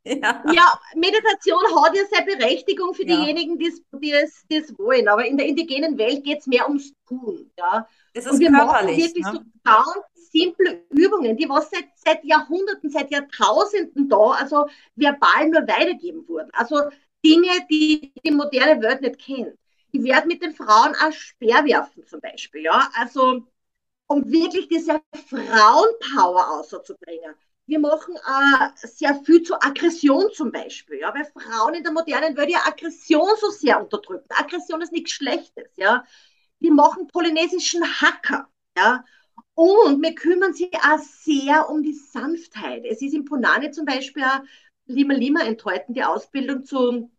[0.03, 0.43] Ja.
[0.51, 0.79] ja.
[0.95, 3.15] Meditation hat ja seine Berechtigung für ja.
[3.17, 3.67] diejenigen, die
[4.11, 5.07] es, wollen.
[5.07, 7.51] Aber in der indigenen Welt geht es mehr ums Tun.
[7.57, 7.87] Ja.
[8.13, 8.97] Es ist und wir körperlich.
[8.97, 9.31] Machen wirklich ne?
[9.33, 15.67] so ganz simple Übungen, die was seit, seit Jahrhunderten, seit Jahrtausenden da, also verbal nur
[15.67, 16.49] weitergeben wurden.
[16.53, 16.89] Also
[17.23, 19.57] Dinge, die die moderne Welt nicht kennt.
[19.91, 22.89] Ich werde mit den Frauen auch Speer werfen zum Beispiel, ja.
[22.95, 23.43] Also
[24.07, 27.35] um wirklich diese Frauenpower auszubringen.
[27.71, 32.35] Wir machen äh, sehr viel zur Aggression zum Beispiel, ja, weil Frauen in der modernen
[32.35, 34.27] Welt ja Aggression so sehr unterdrücken.
[34.27, 36.03] Aggression ist nichts Schlechtes, ja.
[36.59, 39.05] Wir machen polynesischen Hacker, ja.
[39.53, 42.83] Und wir kümmern sich auch sehr um die Sanftheit.
[42.83, 44.41] Es ist in Punani zum Beispiel auch
[44.87, 47.09] Lima Lima enthalten, die Ausbildung zu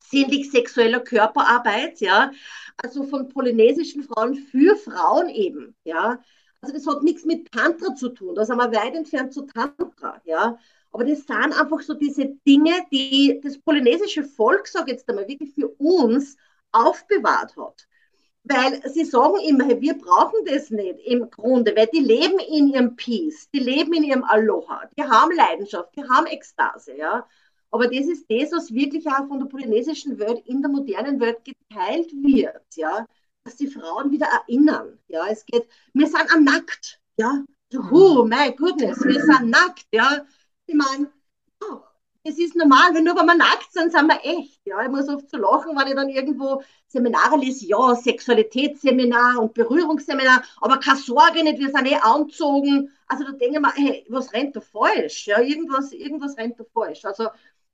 [0.00, 2.32] sinnlich-sexueller Körperarbeit, ja.
[2.76, 6.18] Also von polynesischen Frauen für Frauen eben, ja.
[6.62, 10.22] Also das hat nichts mit Tantra zu tun, da sind wir weit entfernt zu Tantra,
[10.24, 10.56] ja.
[10.92, 15.52] Aber das sind einfach so diese Dinge, die das polynesische Volk, sage jetzt einmal, wirklich
[15.54, 16.36] für uns
[16.70, 17.88] aufbewahrt hat.
[18.44, 22.94] Weil sie sagen immer, wir brauchen das nicht im Grunde, weil die leben in ihrem
[22.94, 27.26] Peace, die leben in ihrem Aloha, die haben Leidenschaft, die haben Ekstase, ja.
[27.72, 31.38] Aber das ist das, was wirklich auch von der polynesischen Welt in der modernen Welt
[31.44, 33.06] geteilt wird, ja,
[33.44, 35.26] dass die Frauen wieder erinnern, ja.
[35.28, 37.44] Es geht, wir sind am nackt, ja.
[37.90, 40.24] Oh, my goodness, wir sind nackt, ja.
[40.66, 41.10] Ich meine,
[41.62, 41.80] oh,
[42.24, 44.60] es ist normal, wenn nur wenn wir nackt sind, sind wir echt.
[44.64, 49.54] Ja, ich muss oft so lachen, wenn ich dann irgendwo Seminare lese, ja, Sexualitätsseminar und
[49.54, 52.90] Berührungsseminar, aber keine Sorge nicht, wir sind eh angezogen.
[53.08, 55.26] Also da denke ich mir, hey, was rennt da falsch?
[55.26, 57.04] Ja, irgendwas, irgendwas rennt da falsch.
[57.04, 57.28] Also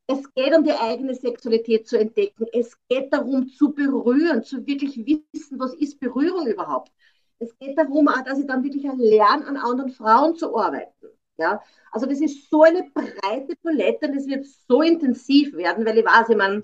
[0.09, 2.47] es geht um die eigene Sexualität zu entdecken.
[2.53, 6.91] Es geht darum zu berühren, zu wirklich wissen, was ist Berührung überhaupt.
[7.39, 11.09] Es geht darum, auch, dass ich dann wirklich lerne, an anderen Frauen zu arbeiten.
[11.37, 15.99] Ja, also das ist so eine breite Palette und es wird so intensiv werden, weil
[15.99, 16.63] ich weiß, ich meine,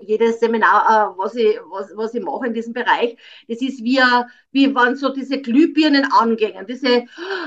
[0.00, 3.16] jedes Seminar, äh, was, ich, was, was ich mache in diesem Bereich,
[3.48, 4.00] das ist wie,
[4.52, 6.66] wie wenn so diese Glühbirnen angehen.
[6.68, 7.06] Diese,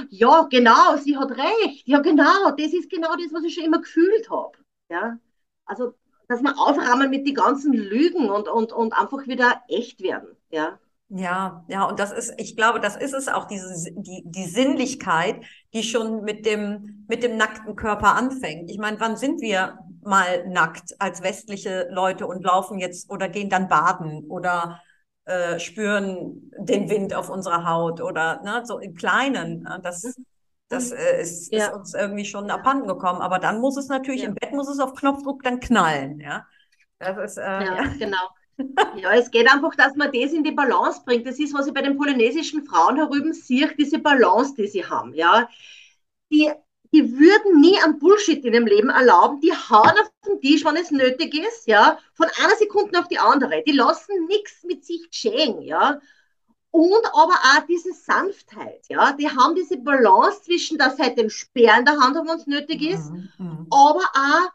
[0.09, 1.87] ja, genau, sie hat recht.
[1.87, 4.57] Ja, genau, das ist genau das, was ich schon immer gefühlt habe.
[4.91, 5.17] Ja,
[5.65, 5.93] also,
[6.27, 10.35] dass wir aufrahmen mit den ganzen Lügen und, und, und einfach wieder echt werden.
[10.49, 10.77] Ja.
[11.13, 15.43] Ja, ja, und das ist, ich glaube, das ist es auch, diese, die, die Sinnlichkeit,
[15.73, 18.69] die schon mit dem, mit dem nackten Körper anfängt.
[18.69, 23.49] Ich meine, wann sind wir mal nackt als westliche Leute und laufen jetzt oder gehen
[23.49, 24.81] dann baden oder
[25.25, 29.63] äh, spüren den Wind auf unserer Haut oder ne, so im Kleinen.
[29.63, 29.79] Ne?
[29.83, 30.15] Das,
[30.71, 31.67] das äh, ist, ja.
[31.67, 33.21] ist, uns irgendwie schon abhanden gekommen.
[33.21, 34.29] Aber dann muss es natürlich, ja.
[34.29, 36.45] im Bett muss es auf Knopfdruck dann knallen, ja.
[36.99, 38.17] Das ist, äh, ja, genau.
[38.95, 41.25] Ja, es geht einfach, dass man das in die Balance bringt.
[41.25, 45.15] Das ist, was ich bei den polynesischen Frauen herüben sehe, diese Balance, die sie haben.
[45.15, 45.49] Ja,
[46.31, 46.51] die,
[46.93, 49.39] die würden nie einen Bullshit in ihrem Leben erlauben.
[49.39, 51.67] Die hauen auf den Tisch, wenn es nötig ist.
[51.67, 53.63] Ja, von einer Sekunde auf die andere.
[53.65, 55.61] Die lassen nichts mit sich geschehen.
[55.63, 55.99] Ja,
[56.71, 58.85] und aber auch diese Sanftheit.
[58.89, 62.37] Ja, die haben diese Balance zwischen, dass halt den Speer in der Hand haben, wenn
[62.37, 63.29] es nötig ist, mhm.
[63.37, 63.67] mhm.
[63.69, 64.51] aber auch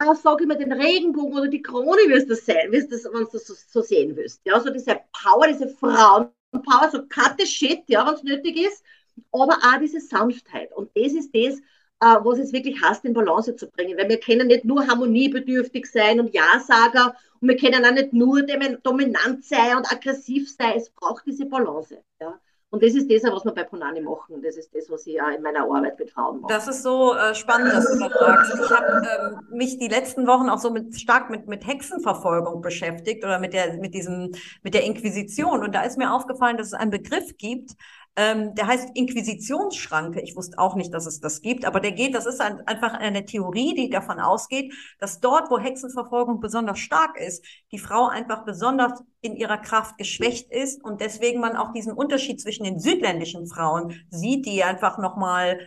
[0.00, 3.24] äh, sage ich mal, den Regenbogen oder die Krone wirst du sehen, wirst das, wenn
[3.24, 4.40] du das so, so, sehen willst.
[4.44, 8.82] Ja, so diese Power, diese Frauenpower, so cut the shit, ja, wenn es nötig ist,
[9.30, 10.72] aber auch diese Sanftheit.
[10.72, 11.60] Und das ist das,
[12.00, 13.96] äh, was es wirklich heißt, in Balance zu bringen.
[13.98, 18.42] Weil wir können nicht nur harmoniebedürftig sein und Ja-Sager und wir können auch nicht nur
[18.82, 20.74] dominant sein und aggressiv sein.
[20.76, 21.98] Es braucht diese Balance.
[22.20, 22.38] Ja.
[22.72, 24.40] Und das ist das, was wir bei Ponani machen.
[24.42, 26.52] Das ist das, was ich auch in meiner Arbeit mit Frauen mache.
[26.52, 28.54] Das ist so äh, spannend, dass du das sagst.
[28.54, 33.24] Ich habe ähm, mich die letzten Wochen auch so mit, stark mit, mit Hexenverfolgung beschäftigt
[33.24, 34.30] oder mit der, mit diesem,
[34.62, 35.64] mit der Inquisition.
[35.64, 37.72] Und da ist mir aufgefallen, dass es einen Begriff gibt,
[38.20, 40.20] ähm, der heißt Inquisitionsschranke.
[40.20, 42.92] Ich wusste auch nicht, dass es das gibt, aber der geht, das ist ein, einfach
[42.92, 48.44] eine Theorie, die davon ausgeht, dass dort, wo Hexenverfolgung besonders stark ist, die Frau einfach
[48.44, 53.46] besonders in ihrer Kraft geschwächt ist und deswegen man auch diesen Unterschied zwischen den südländischen
[53.46, 55.58] Frauen sieht, die einfach nochmal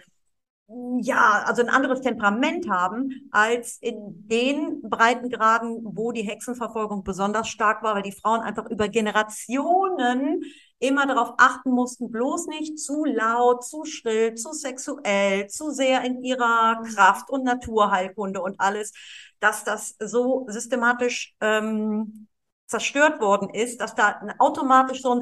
[1.02, 7.84] ja, also ein anderes Temperament haben als in den Breitengraden, wo die Hexenverfolgung besonders stark
[7.84, 10.44] war, weil die Frauen einfach über Generationen
[10.84, 16.22] immer darauf achten mussten, bloß nicht zu laut, zu schrill, zu sexuell, zu sehr in
[16.22, 18.92] ihrer Kraft und Naturheilkunde und alles,
[19.40, 22.28] dass das so systematisch ähm,
[22.68, 25.22] zerstört worden ist, dass da automatisch so ein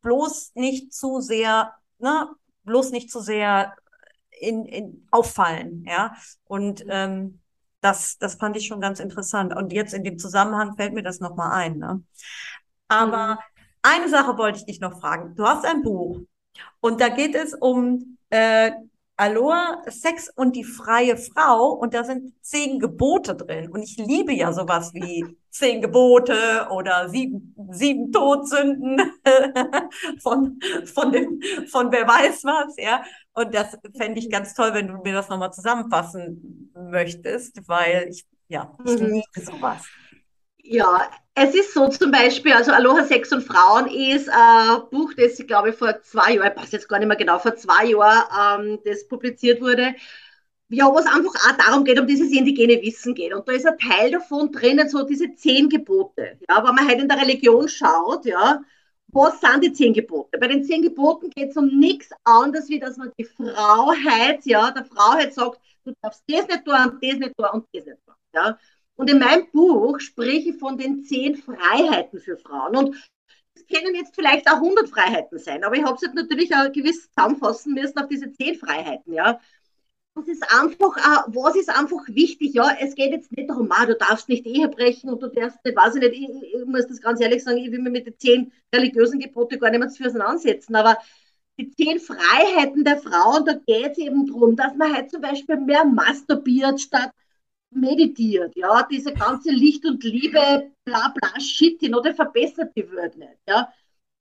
[0.00, 2.28] bloß nicht zu sehr, ne,
[2.64, 3.74] bloß nicht zu sehr
[4.30, 6.14] in, in auffallen, ja.
[6.44, 7.40] Und ähm,
[7.80, 9.54] das, das fand ich schon ganz interessant.
[9.54, 11.78] Und jetzt in dem Zusammenhang fällt mir das nochmal ein.
[11.78, 12.02] Ne?
[12.88, 13.55] Aber mhm.
[13.88, 15.36] Eine Sache wollte ich dich noch fragen.
[15.36, 16.22] Du hast ein Buch
[16.80, 18.72] und da geht es um äh,
[19.16, 23.70] Aloha, Sex und die freie Frau und da sind zehn Gebote drin.
[23.70, 29.00] Und ich liebe ja sowas wie zehn Gebote oder sieben, sieben Todsünden
[30.20, 30.58] von,
[30.92, 33.04] von, dem, von wer weiß was, ja.
[33.34, 38.26] Und das fände ich ganz toll, wenn du mir das nochmal zusammenfassen möchtest, weil ich,
[38.48, 39.06] ja, ich mhm.
[39.06, 39.84] liebe sowas.
[40.68, 45.38] Ja, es ist so zum Beispiel, also Aloha Sex und Frauen ist ein Buch, das
[45.38, 48.62] ich glaube vor zwei Jahren, ich weiß jetzt gar nicht mehr genau, vor zwei Jahren,
[48.72, 49.94] ähm, das publiziert wurde,
[50.68, 53.32] ja, wo es einfach auch darum geht, um dieses indigene Wissen geht.
[53.34, 56.38] Und da ist ein Teil davon drinnen, so diese zehn Gebote.
[56.48, 58.60] Ja, wenn man halt in der Religion schaut, ja,
[59.08, 60.38] was sind die zehn Gebote?
[60.38, 64.70] Bei den zehn Geboten geht es um nichts anderes, wie dass man die Frauheit, ja,
[64.72, 68.14] der Frauheit sagt, du darfst das nicht tun, das nicht tun und das nicht tun.
[68.34, 68.58] Ja.
[68.96, 72.76] Und in meinem Buch spreche ich von den zehn Freiheiten für Frauen.
[72.76, 73.10] Und
[73.54, 77.08] es können jetzt vielleicht auch 100 Freiheiten sein, aber ich habe es natürlich auch gewiss
[77.10, 79.12] zusammenfassen müssen auf diese zehn Freiheiten.
[79.12, 79.40] Ja.
[80.14, 83.84] Das ist einfach, äh, was ist einfach wichtig, ja, es geht jetzt nicht darum, ah,
[83.84, 86.86] du darfst nicht Ehe brechen und du darfst nicht, weiß ich nicht, ich, ich muss
[86.86, 89.90] das ganz ehrlich sagen, ich will mir mit den zehn religiösen Geboten gar nicht mehr
[89.90, 90.96] zu auseinandersetzen, aber
[91.58, 95.56] die zehn Freiheiten der Frauen, da geht es eben darum, dass man halt zum Beispiel
[95.58, 97.12] mehr masturbiert statt
[97.70, 103.16] meditiert, ja, diese ganze Licht und Liebe, bla bla Shit, die noch verbessert die Welt
[103.16, 103.72] nicht, ja.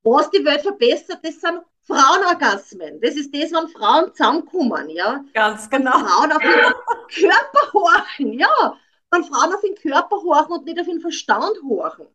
[0.04, 3.00] Was die Welt verbessert, das sind Frauenorgasmen.
[3.02, 5.24] Das ist das, wenn Frauen zusammenkommen, ja.
[5.34, 5.94] Ganz genau.
[5.94, 8.78] Wenn Frauen auf den Körper horchen, ja.
[9.12, 12.08] Wenn Frauen auf den Körper horchen und nicht auf den Verstand horchen.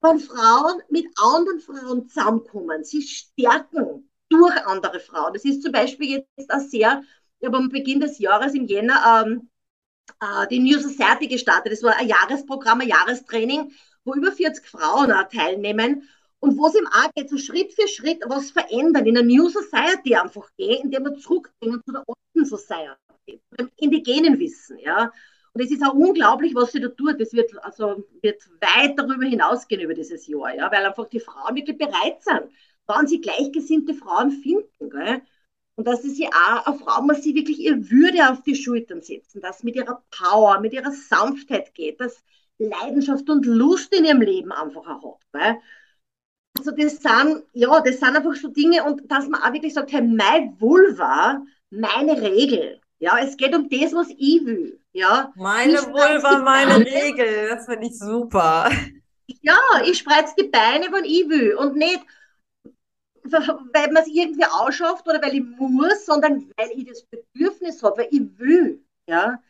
[0.00, 5.32] Wenn Frauen mit anderen Frauen zusammenkommen, sie stärken durch andere Frauen.
[5.32, 7.02] Das ist zum Beispiel jetzt auch sehr,
[7.40, 9.50] ich habe am Beginn des Jahres im Jänner ähm,
[10.20, 11.72] äh, die New Society gestartet.
[11.72, 13.72] Das war ein Jahresprogramm, ein Jahrestraining,
[14.04, 16.08] wo über 40 Frauen auch teilnehmen
[16.40, 19.48] und wo es im auch geht, so Schritt für Schritt was verändern, in der New
[19.48, 25.10] Society einfach gehen, indem wir zurückgehen zu der Open Society, dem indigenen Wissen, ja.
[25.52, 27.18] Und es ist auch unglaublich, was sie da tut.
[27.18, 31.54] Das wird, also, wird weit darüber hinausgehen über dieses Jahr, ja, weil einfach die Frauen
[31.56, 32.50] wirklich bereit sind,
[32.86, 35.22] wann sie gleichgesinnte Frauen finden, gell?
[35.76, 39.40] Und dass sie auch, eine Frau muss sie wirklich ihr Würde auf die Schultern setzen,
[39.40, 42.22] dass mit ihrer Power, mit ihrer Sanftheit geht, dass
[42.58, 45.32] Leidenschaft und Lust in ihrem Leben einfach auch hat.
[45.32, 45.56] Gell?
[46.58, 49.92] Also das sind, ja, das sind einfach so Dinge und dass man auch wirklich sagt,
[49.92, 52.80] hey, mein Vulva, meine Regel.
[52.98, 54.80] Ja, es geht um das, was ich will.
[54.92, 58.70] Ja, meine Vulva, meine Regel, das finde ich super.
[59.42, 62.00] Ja, ich spreiz die Beine, wann ich will und nicht,
[63.32, 67.98] weil man es irgendwie ausschafft oder weil ich muss, sondern weil ich das Bedürfnis habe,
[67.98, 68.82] weil ich will.
[69.08, 69.40] Ja,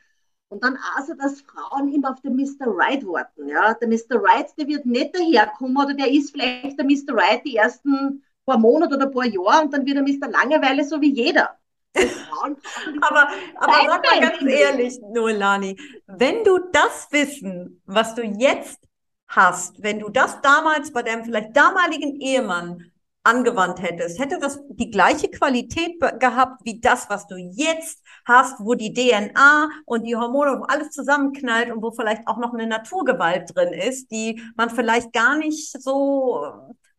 [0.48, 2.66] und dann auch so, dass Frauen immer auf den Mr.
[2.66, 3.48] Right warten.
[3.48, 3.74] Ja?
[3.74, 4.22] Der Mr.
[4.22, 7.14] Right, der wird nicht daherkommen oder der ist vielleicht der Mr.
[7.14, 10.30] Right die ersten paar Monate oder paar Jahre und dann wird er Mr.
[10.30, 11.58] Langeweile so wie jeder.
[11.96, 18.80] aber aber sag mal ganz ehrlich, Noelani, wenn du das Wissen, was du jetzt
[19.28, 22.92] hast, wenn du das damals bei deinem vielleicht damaligen Ehemann
[23.26, 28.74] angewandt hättest, hätte das die gleiche Qualität gehabt wie das, was du jetzt hast, wo
[28.74, 33.54] die DNA und die Hormone, wo alles zusammenknallt und wo vielleicht auch noch eine Naturgewalt
[33.54, 36.46] drin ist, die man vielleicht gar nicht so,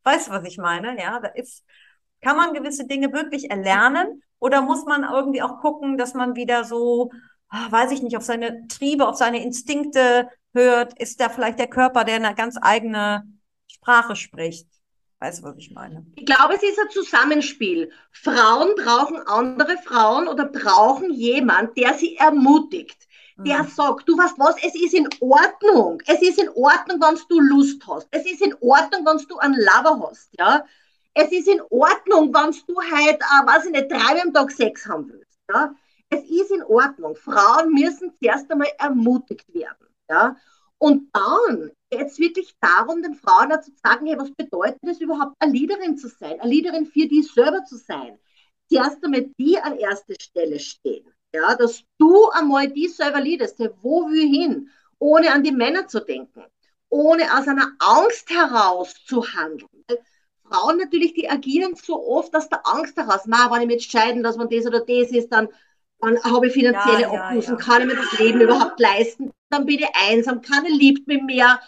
[0.04, 1.00] weißt du, was ich meine?
[1.02, 1.63] Ja, da ist,
[2.22, 6.63] kann man gewisse Dinge wirklich erlernen oder muss man irgendwie auch gucken, dass man wieder
[6.63, 7.12] so,
[7.50, 11.00] ah, weiß ich nicht, auf seine Triebe, auf seine Instinkte hört?
[11.00, 13.24] Ist da vielleicht der Körper, der eine ganz eigene
[13.68, 14.68] Sprache spricht?
[15.19, 16.06] Weißt du, was ich meine?
[16.15, 17.91] Ich glaube, es ist ein Zusammenspiel.
[18.12, 23.67] Frauen brauchen andere Frauen oder brauchen jemand, der sie ermutigt, der mhm.
[23.67, 26.01] sagt, du weißt was, es ist in Ordnung.
[26.06, 28.08] Es ist in Ordnung, wenn du Lust hast.
[28.12, 30.30] Es ist in Ordnung, wenn du einen Lover hast.
[30.38, 30.63] Ja?
[31.13, 34.86] Es ist in Ordnung, wenn du halt, äh, weiß ich nicht, drei am Tag Sex
[34.88, 35.39] haben willst.
[35.49, 35.73] Ja?
[36.10, 37.15] Es ist in Ordnung.
[37.15, 39.88] Frauen müssen zuerst einmal ermutigt werden.
[40.10, 40.36] Ja?
[40.80, 45.36] Und dann geht es wirklich darum, den Frauen zu sagen, hey, was bedeutet es überhaupt,
[45.40, 48.20] eine Leaderin zu sein, eine Leaderin für die selber zu sein.
[48.70, 51.06] Zuerst einmal die an erster Stelle stehen.
[51.34, 55.52] Ja, dass du einmal die selber leadest, hey, wo will ich hin, ohne an die
[55.52, 56.44] Männer zu denken,
[56.90, 59.70] ohne aus einer Angst heraus zu handeln.
[59.88, 60.00] Weil
[60.44, 63.92] Frauen natürlich, die agieren so oft aus der Angst heraus, Ma, wenn ich mich jetzt
[63.92, 65.50] scheiden, dass man das oder das ist, dann,
[66.00, 67.66] dann habe ich finanzielle ja, Obhusen, ja, ja.
[67.66, 71.60] kann ich mir das Leben überhaupt leisten, dann bin ich einsam, keiner liebt mich mehr,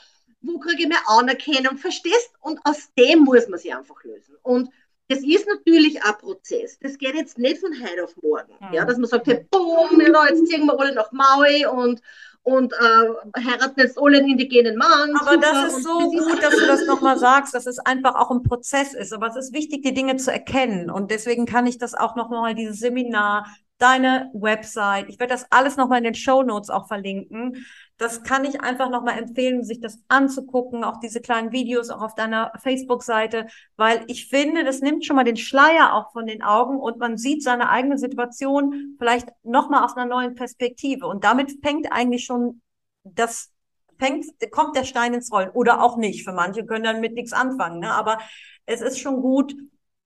[0.41, 2.31] wo kriege ich mehr Anerkennung, verstehst?
[2.41, 4.35] Und aus dem muss man sich einfach lösen.
[4.41, 4.69] Und
[5.09, 6.77] das ist natürlich ein Prozess.
[6.79, 8.53] Das geht jetzt nicht von heute auf morgen.
[8.59, 8.73] Mhm.
[8.73, 11.99] Ja, dass man sagt, hey, boom, jetzt ziehen wir alle nach Maui und,
[12.43, 15.15] und äh, heiraten jetzt alle einen indigenen Mann.
[15.19, 18.15] Aber das ist so das gut, ist dass du das nochmal sagst, dass es einfach
[18.15, 19.11] auch ein Prozess ist.
[19.11, 20.91] Aber es ist wichtig, die Dinge zu erkennen.
[20.91, 23.47] Und deswegen kann ich das auch nochmal, dieses Seminar,
[23.79, 27.65] deine Website, ich werde das alles nochmal in den Show Notes auch verlinken,
[27.97, 32.15] das kann ich einfach nochmal empfehlen, sich das anzugucken, auch diese kleinen Videos auch auf
[32.15, 36.77] deiner Facebook-Seite, weil ich finde, das nimmt schon mal den Schleier auch von den Augen
[36.77, 41.07] und man sieht seine eigene Situation vielleicht nochmal aus einer neuen Perspektive.
[41.07, 42.61] Und damit fängt eigentlich schon
[43.03, 43.51] das,
[43.97, 46.23] fängt, kommt der Stein ins Rollen oder auch nicht.
[46.23, 47.91] Für manche können dann mit nichts anfangen, ne?
[47.91, 48.19] aber
[48.65, 49.53] es ist schon gut,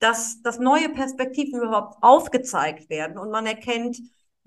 [0.03, 3.97] dass, dass neue Perspektiven überhaupt aufgezeigt werden und man erkennt,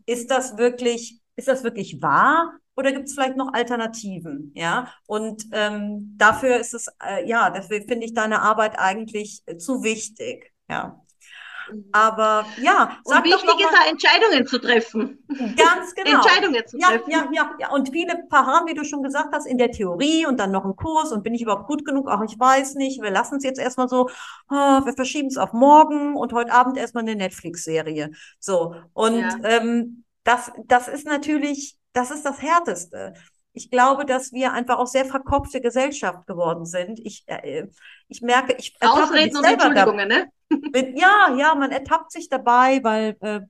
[0.05, 4.53] ist das wirklich, ist das wirklich wahr oder gibt es vielleicht noch Alternativen?
[4.55, 9.57] Ja, und ähm, dafür ist es, äh, ja, dafür finde ich deine Arbeit eigentlich äh,
[9.57, 10.53] zu wichtig.
[10.69, 11.03] Ja.
[11.71, 11.85] Mhm.
[11.93, 15.19] Aber ja, sag und wichtig ist auch Entscheidungen zu treffen.
[15.29, 16.23] Ganz genau.
[16.23, 17.11] Entscheidungen zu treffen.
[17.11, 17.71] Ja, ja, ja.
[17.71, 20.77] Und viele Paraden, wie du schon gesagt hast, in der Theorie und dann noch ein
[20.77, 22.09] Kurs und bin ich überhaupt gut genug?
[22.09, 23.03] Auch ich weiß nicht.
[23.03, 24.09] Wir lassen es jetzt erstmal so,
[24.51, 28.11] oh, wir verschieben es auf morgen und heute Abend erstmal eine Netflix-Serie.
[28.39, 28.75] So.
[28.93, 29.39] Und ja.
[29.45, 33.15] ähm, das, das ist natürlich das ist das Härteste.
[33.55, 37.01] Ich glaube, dass wir einfach auch sehr verkopfte Gesellschaft geworden sind.
[37.03, 37.67] Ich, äh,
[38.07, 40.27] ich merke, ich Ausreden und Entschuldigungen, ne?
[40.95, 43.41] Ja, ja, man ertappt sich dabei, weil äh,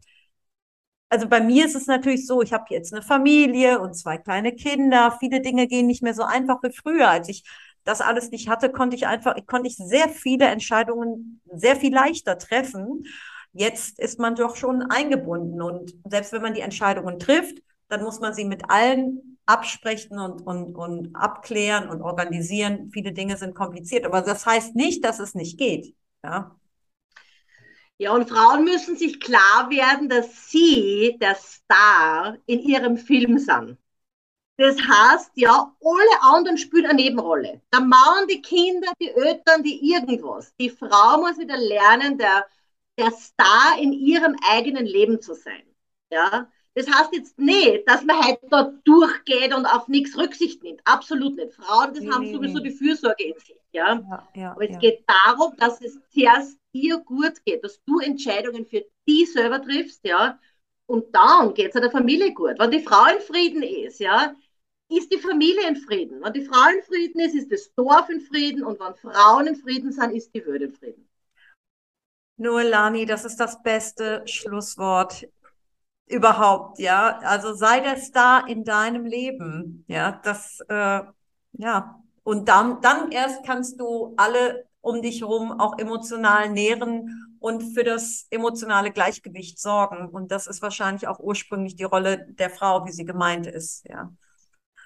[1.08, 4.52] also bei mir ist es natürlich so, ich habe jetzt eine Familie und zwei kleine
[4.54, 5.16] Kinder.
[5.20, 7.08] Viele Dinge gehen nicht mehr so einfach wie früher.
[7.08, 7.44] Als ich
[7.84, 12.38] das alles nicht hatte, konnte ich einfach, konnte ich sehr viele Entscheidungen sehr viel leichter
[12.38, 13.04] treffen.
[13.52, 18.20] Jetzt ist man doch schon eingebunden und selbst wenn man die Entscheidungen trifft, dann muss
[18.20, 22.90] man sie mit allen absprechen und, und, und abklären und organisieren.
[22.92, 25.94] Viele Dinge sind kompliziert, aber das heißt nicht, dass es nicht geht.
[26.24, 26.56] Ja.
[27.98, 33.78] Ja, und Frauen müssen sich klar werden, dass sie der Star in ihrem Film sind.
[34.58, 37.60] Das heißt, ja, alle anderen spielen eine Nebenrolle.
[37.72, 40.54] Der Mann, die Kinder, die Eltern, die irgendwas.
[40.58, 42.46] Die Frau muss wieder lernen, der,
[42.98, 45.62] der Star in ihrem eigenen Leben zu sein.
[46.10, 50.80] Ja, das heißt jetzt nicht, dass man halt da durchgeht und auf nichts Rücksicht nimmt.
[50.84, 51.54] Absolut nicht.
[51.54, 52.68] Frauen, das nee, haben nee, sowieso nee.
[52.68, 53.56] die Fürsorge in sich.
[53.72, 53.94] Ja?
[53.94, 54.78] ja, ja Aber es ja.
[54.78, 60.04] geht darum, dass es zuerst dir gut geht, dass du Entscheidungen für dich selber triffst,
[60.04, 60.38] ja.
[60.86, 62.58] Und dann geht es der Familie gut.
[62.58, 64.34] Wenn die Frau in Frieden ist, ja,
[64.88, 66.22] ist die Familie in Frieden.
[66.22, 68.64] Wenn die Frau in Frieden ist, ist das Dorf in Frieden.
[68.64, 71.08] Und wenn Frauen in Frieden sind, ist die Welt in Frieden.
[72.36, 75.26] Nur Lani, das ist das beste Schlusswort
[76.06, 77.18] überhaupt, ja.
[77.18, 80.20] Also sei der Star in deinem Leben, ja.
[80.22, 81.02] Das, äh,
[81.52, 82.02] ja.
[82.22, 87.82] Und dann, dann erst kannst du alle um dich herum auch emotional nähren und für
[87.82, 90.08] das emotionale Gleichgewicht sorgen.
[90.08, 94.12] Und das ist wahrscheinlich auch ursprünglich die Rolle der Frau, wie sie gemeint ist, ja.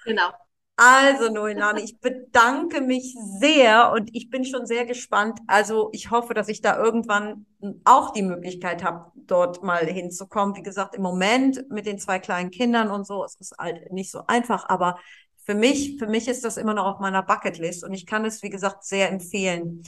[0.03, 0.31] Genau.
[0.75, 5.39] Also, Noelani, ich bedanke mich sehr und ich bin schon sehr gespannt.
[5.45, 7.45] Also, ich hoffe, dass ich da irgendwann
[7.83, 10.55] auch die Möglichkeit habe, dort mal hinzukommen.
[10.55, 14.09] Wie gesagt, im Moment mit den zwei kleinen Kindern und so, es ist halt nicht
[14.09, 14.97] so einfach, aber
[15.43, 18.43] für mich, für mich ist das immer noch auf meiner Bucketlist und ich kann es,
[18.43, 19.83] wie gesagt, sehr empfehlen.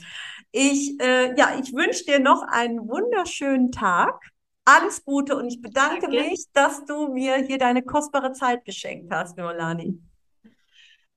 [0.50, 4.20] Ich, äh, ja, ich wünsche dir noch einen wunderschönen Tag.
[4.64, 6.16] Alles Gute und ich bedanke Danke.
[6.16, 9.98] mich, dass du mir hier deine kostbare Zeit geschenkt hast, Nolani.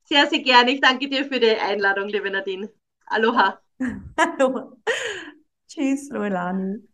[0.03, 0.71] Sehr, sehr gerne.
[0.71, 2.69] Ich danke dir für die Einladung, liebe Nadine.
[3.05, 3.59] Aloha.
[4.19, 4.77] Hallo.
[5.67, 6.87] Tschüss, Loelani.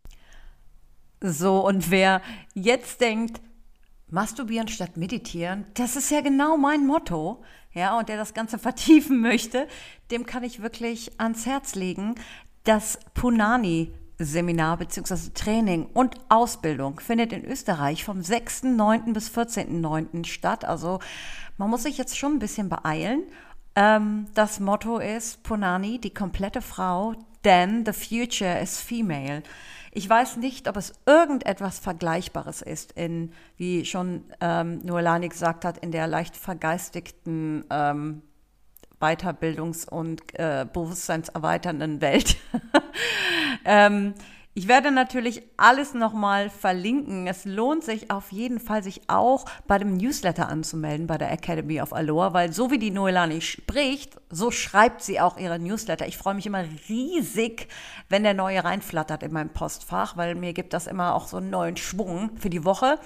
[1.20, 2.20] So, und wer
[2.54, 3.40] jetzt denkt,
[4.14, 7.42] masturbieren statt meditieren, das ist ja genau mein Motto,
[7.72, 9.68] ja, und der das Ganze vertiefen möchte,
[10.10, 12.14] dem kann ich wirklich ans Herz legen,
[12.62, 15.30] das Punani Seminar bzw.
[15.34, 19.12] Training und Ausbildung findet in Österreich vom 6.9.
[19.12, 20.24] bis 14.9.
[20.24, 20.64] statt.
[20.64, 21.00] Also
[21.58, 23.24] man muss sich jetzt schon ein bisschen beeilen.
[23.74, 29.42] Ähm, das Motto ist Punani, die komplette Frau, then the future is female.
[29.96, 35.78] Ich weiß nicht, ob es irgendetwas Vergleichbares ist in, wie schon ähm, Noelani gesagt hat,
[35.78, 38.22] in der leicht vergeistigten ähm,
[39.00, 42.36] Weiterbildungs- und äh, bewusstseinserweiternden Welt.
[43.64, 44.14] ähm,
[44.56, 47.26] ich werde natürlich alles nochmal verlinken.
[47.26, 51.80] Es lohnt sich auf jeden Fall, sich auch bei dem Newsletter anzumelden bei der Academy
[51.80, 56.06] of Aloha, weil so wie die Noelani spricht, so schreibt sie auch ihre Newsletter.
[56.06, 57.66] Ich freue mich immer riesig,
[58.08, 61.50] wenn der neue reinflattert in meinem Postfach, weil mir gibt das immer auch so einen
[61.50, 63.00] neuen Schwung für die Woche.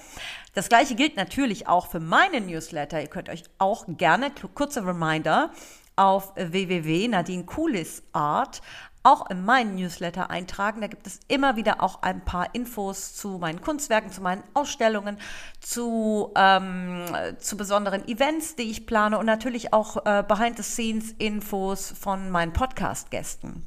[0.52, 3.00] Das gleiche gilt natürlich auch für meine Newsletter.
[3.00, 5.50] Ihr könnt euch auch gerne, kurze Reminder,
[5.98, 8.62] auf www.nadinekulisart
[9.08, 10.82] auch in meinen Newsletter eintragen.
[10.82, 15.16] Da gibt es immer wieder auch ein paar Infos zu meinen Kunstwerken, zu meinen Ausstellungen,
[15.60, 17.06] zu, ähm,
[17.38, 23.64] zu besonderen Events, die ich plane und natürlich auch äh, Behind-the-Scenes-Infos von meinen Podcast-Gästen.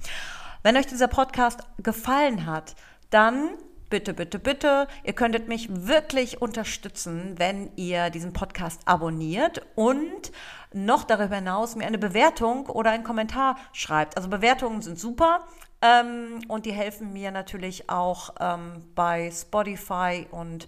[0.62, 2.76] Wenn euch dieser Podcast gefallen hat,
[3.10, 3.50] dann
[3.90, 10.32] bitte, bitte, bitte, ihr könntet mich wirklich unterstützen, wenn ihr diesen Podcast abonniert und
[10.74, 14.18] noch darüber hinaus mir eine Bewertung oder einen Kommentar schreibt.
[14.18, 15.46] Also Bewertungen sind super.
[15.82, 20.68] Ähm, und die helfen mir natürlich auch ähm, bei Spotify und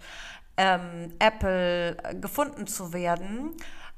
[0.57, 3.51] ähm, Apple gefunden zu werden,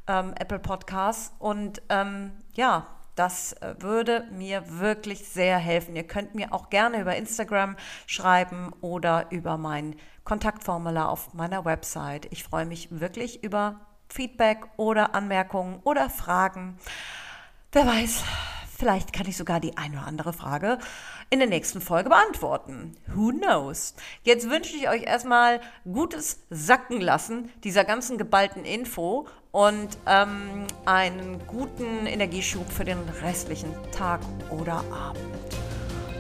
[0.08, 1.34] ähm, Apple Podcasts.
[1.40, 5.96] Und ähm, ja, das äh, würde mir wirklich sehr helfen.
[5.96, 7.78] Ihr könnt mir auch gerne über Instagram
[8.08, 9.96] schreiben oder über mein
[10.26, 12.28] Kontaktformular auf meiner Website.
[12.32, 13.80] Ich freue mich wirklich über
[14.10, 16.78] Feedback oder Anmerkungen oder Fragen.
[17.72, 18.24] Wer weiß,
[18.78, 20.80] vielleicht kann ich sogar die eine oder andere Frage
[21.30, 22.96] in der nächsten Folge beantworten.
[23.08, 23.96] Who knows?
[24.24, 31.46] Jetzt wünsche ich euch erstmal gutes Sacken lassen dieser ganzen geballten Info und ähm, einen
[31.48, 35.36] guten Energieschub für den restlichen Tag oder Abend.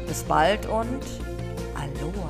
[0.08, 1.02] Bis bald und
[1.76, 2.30] Aloha.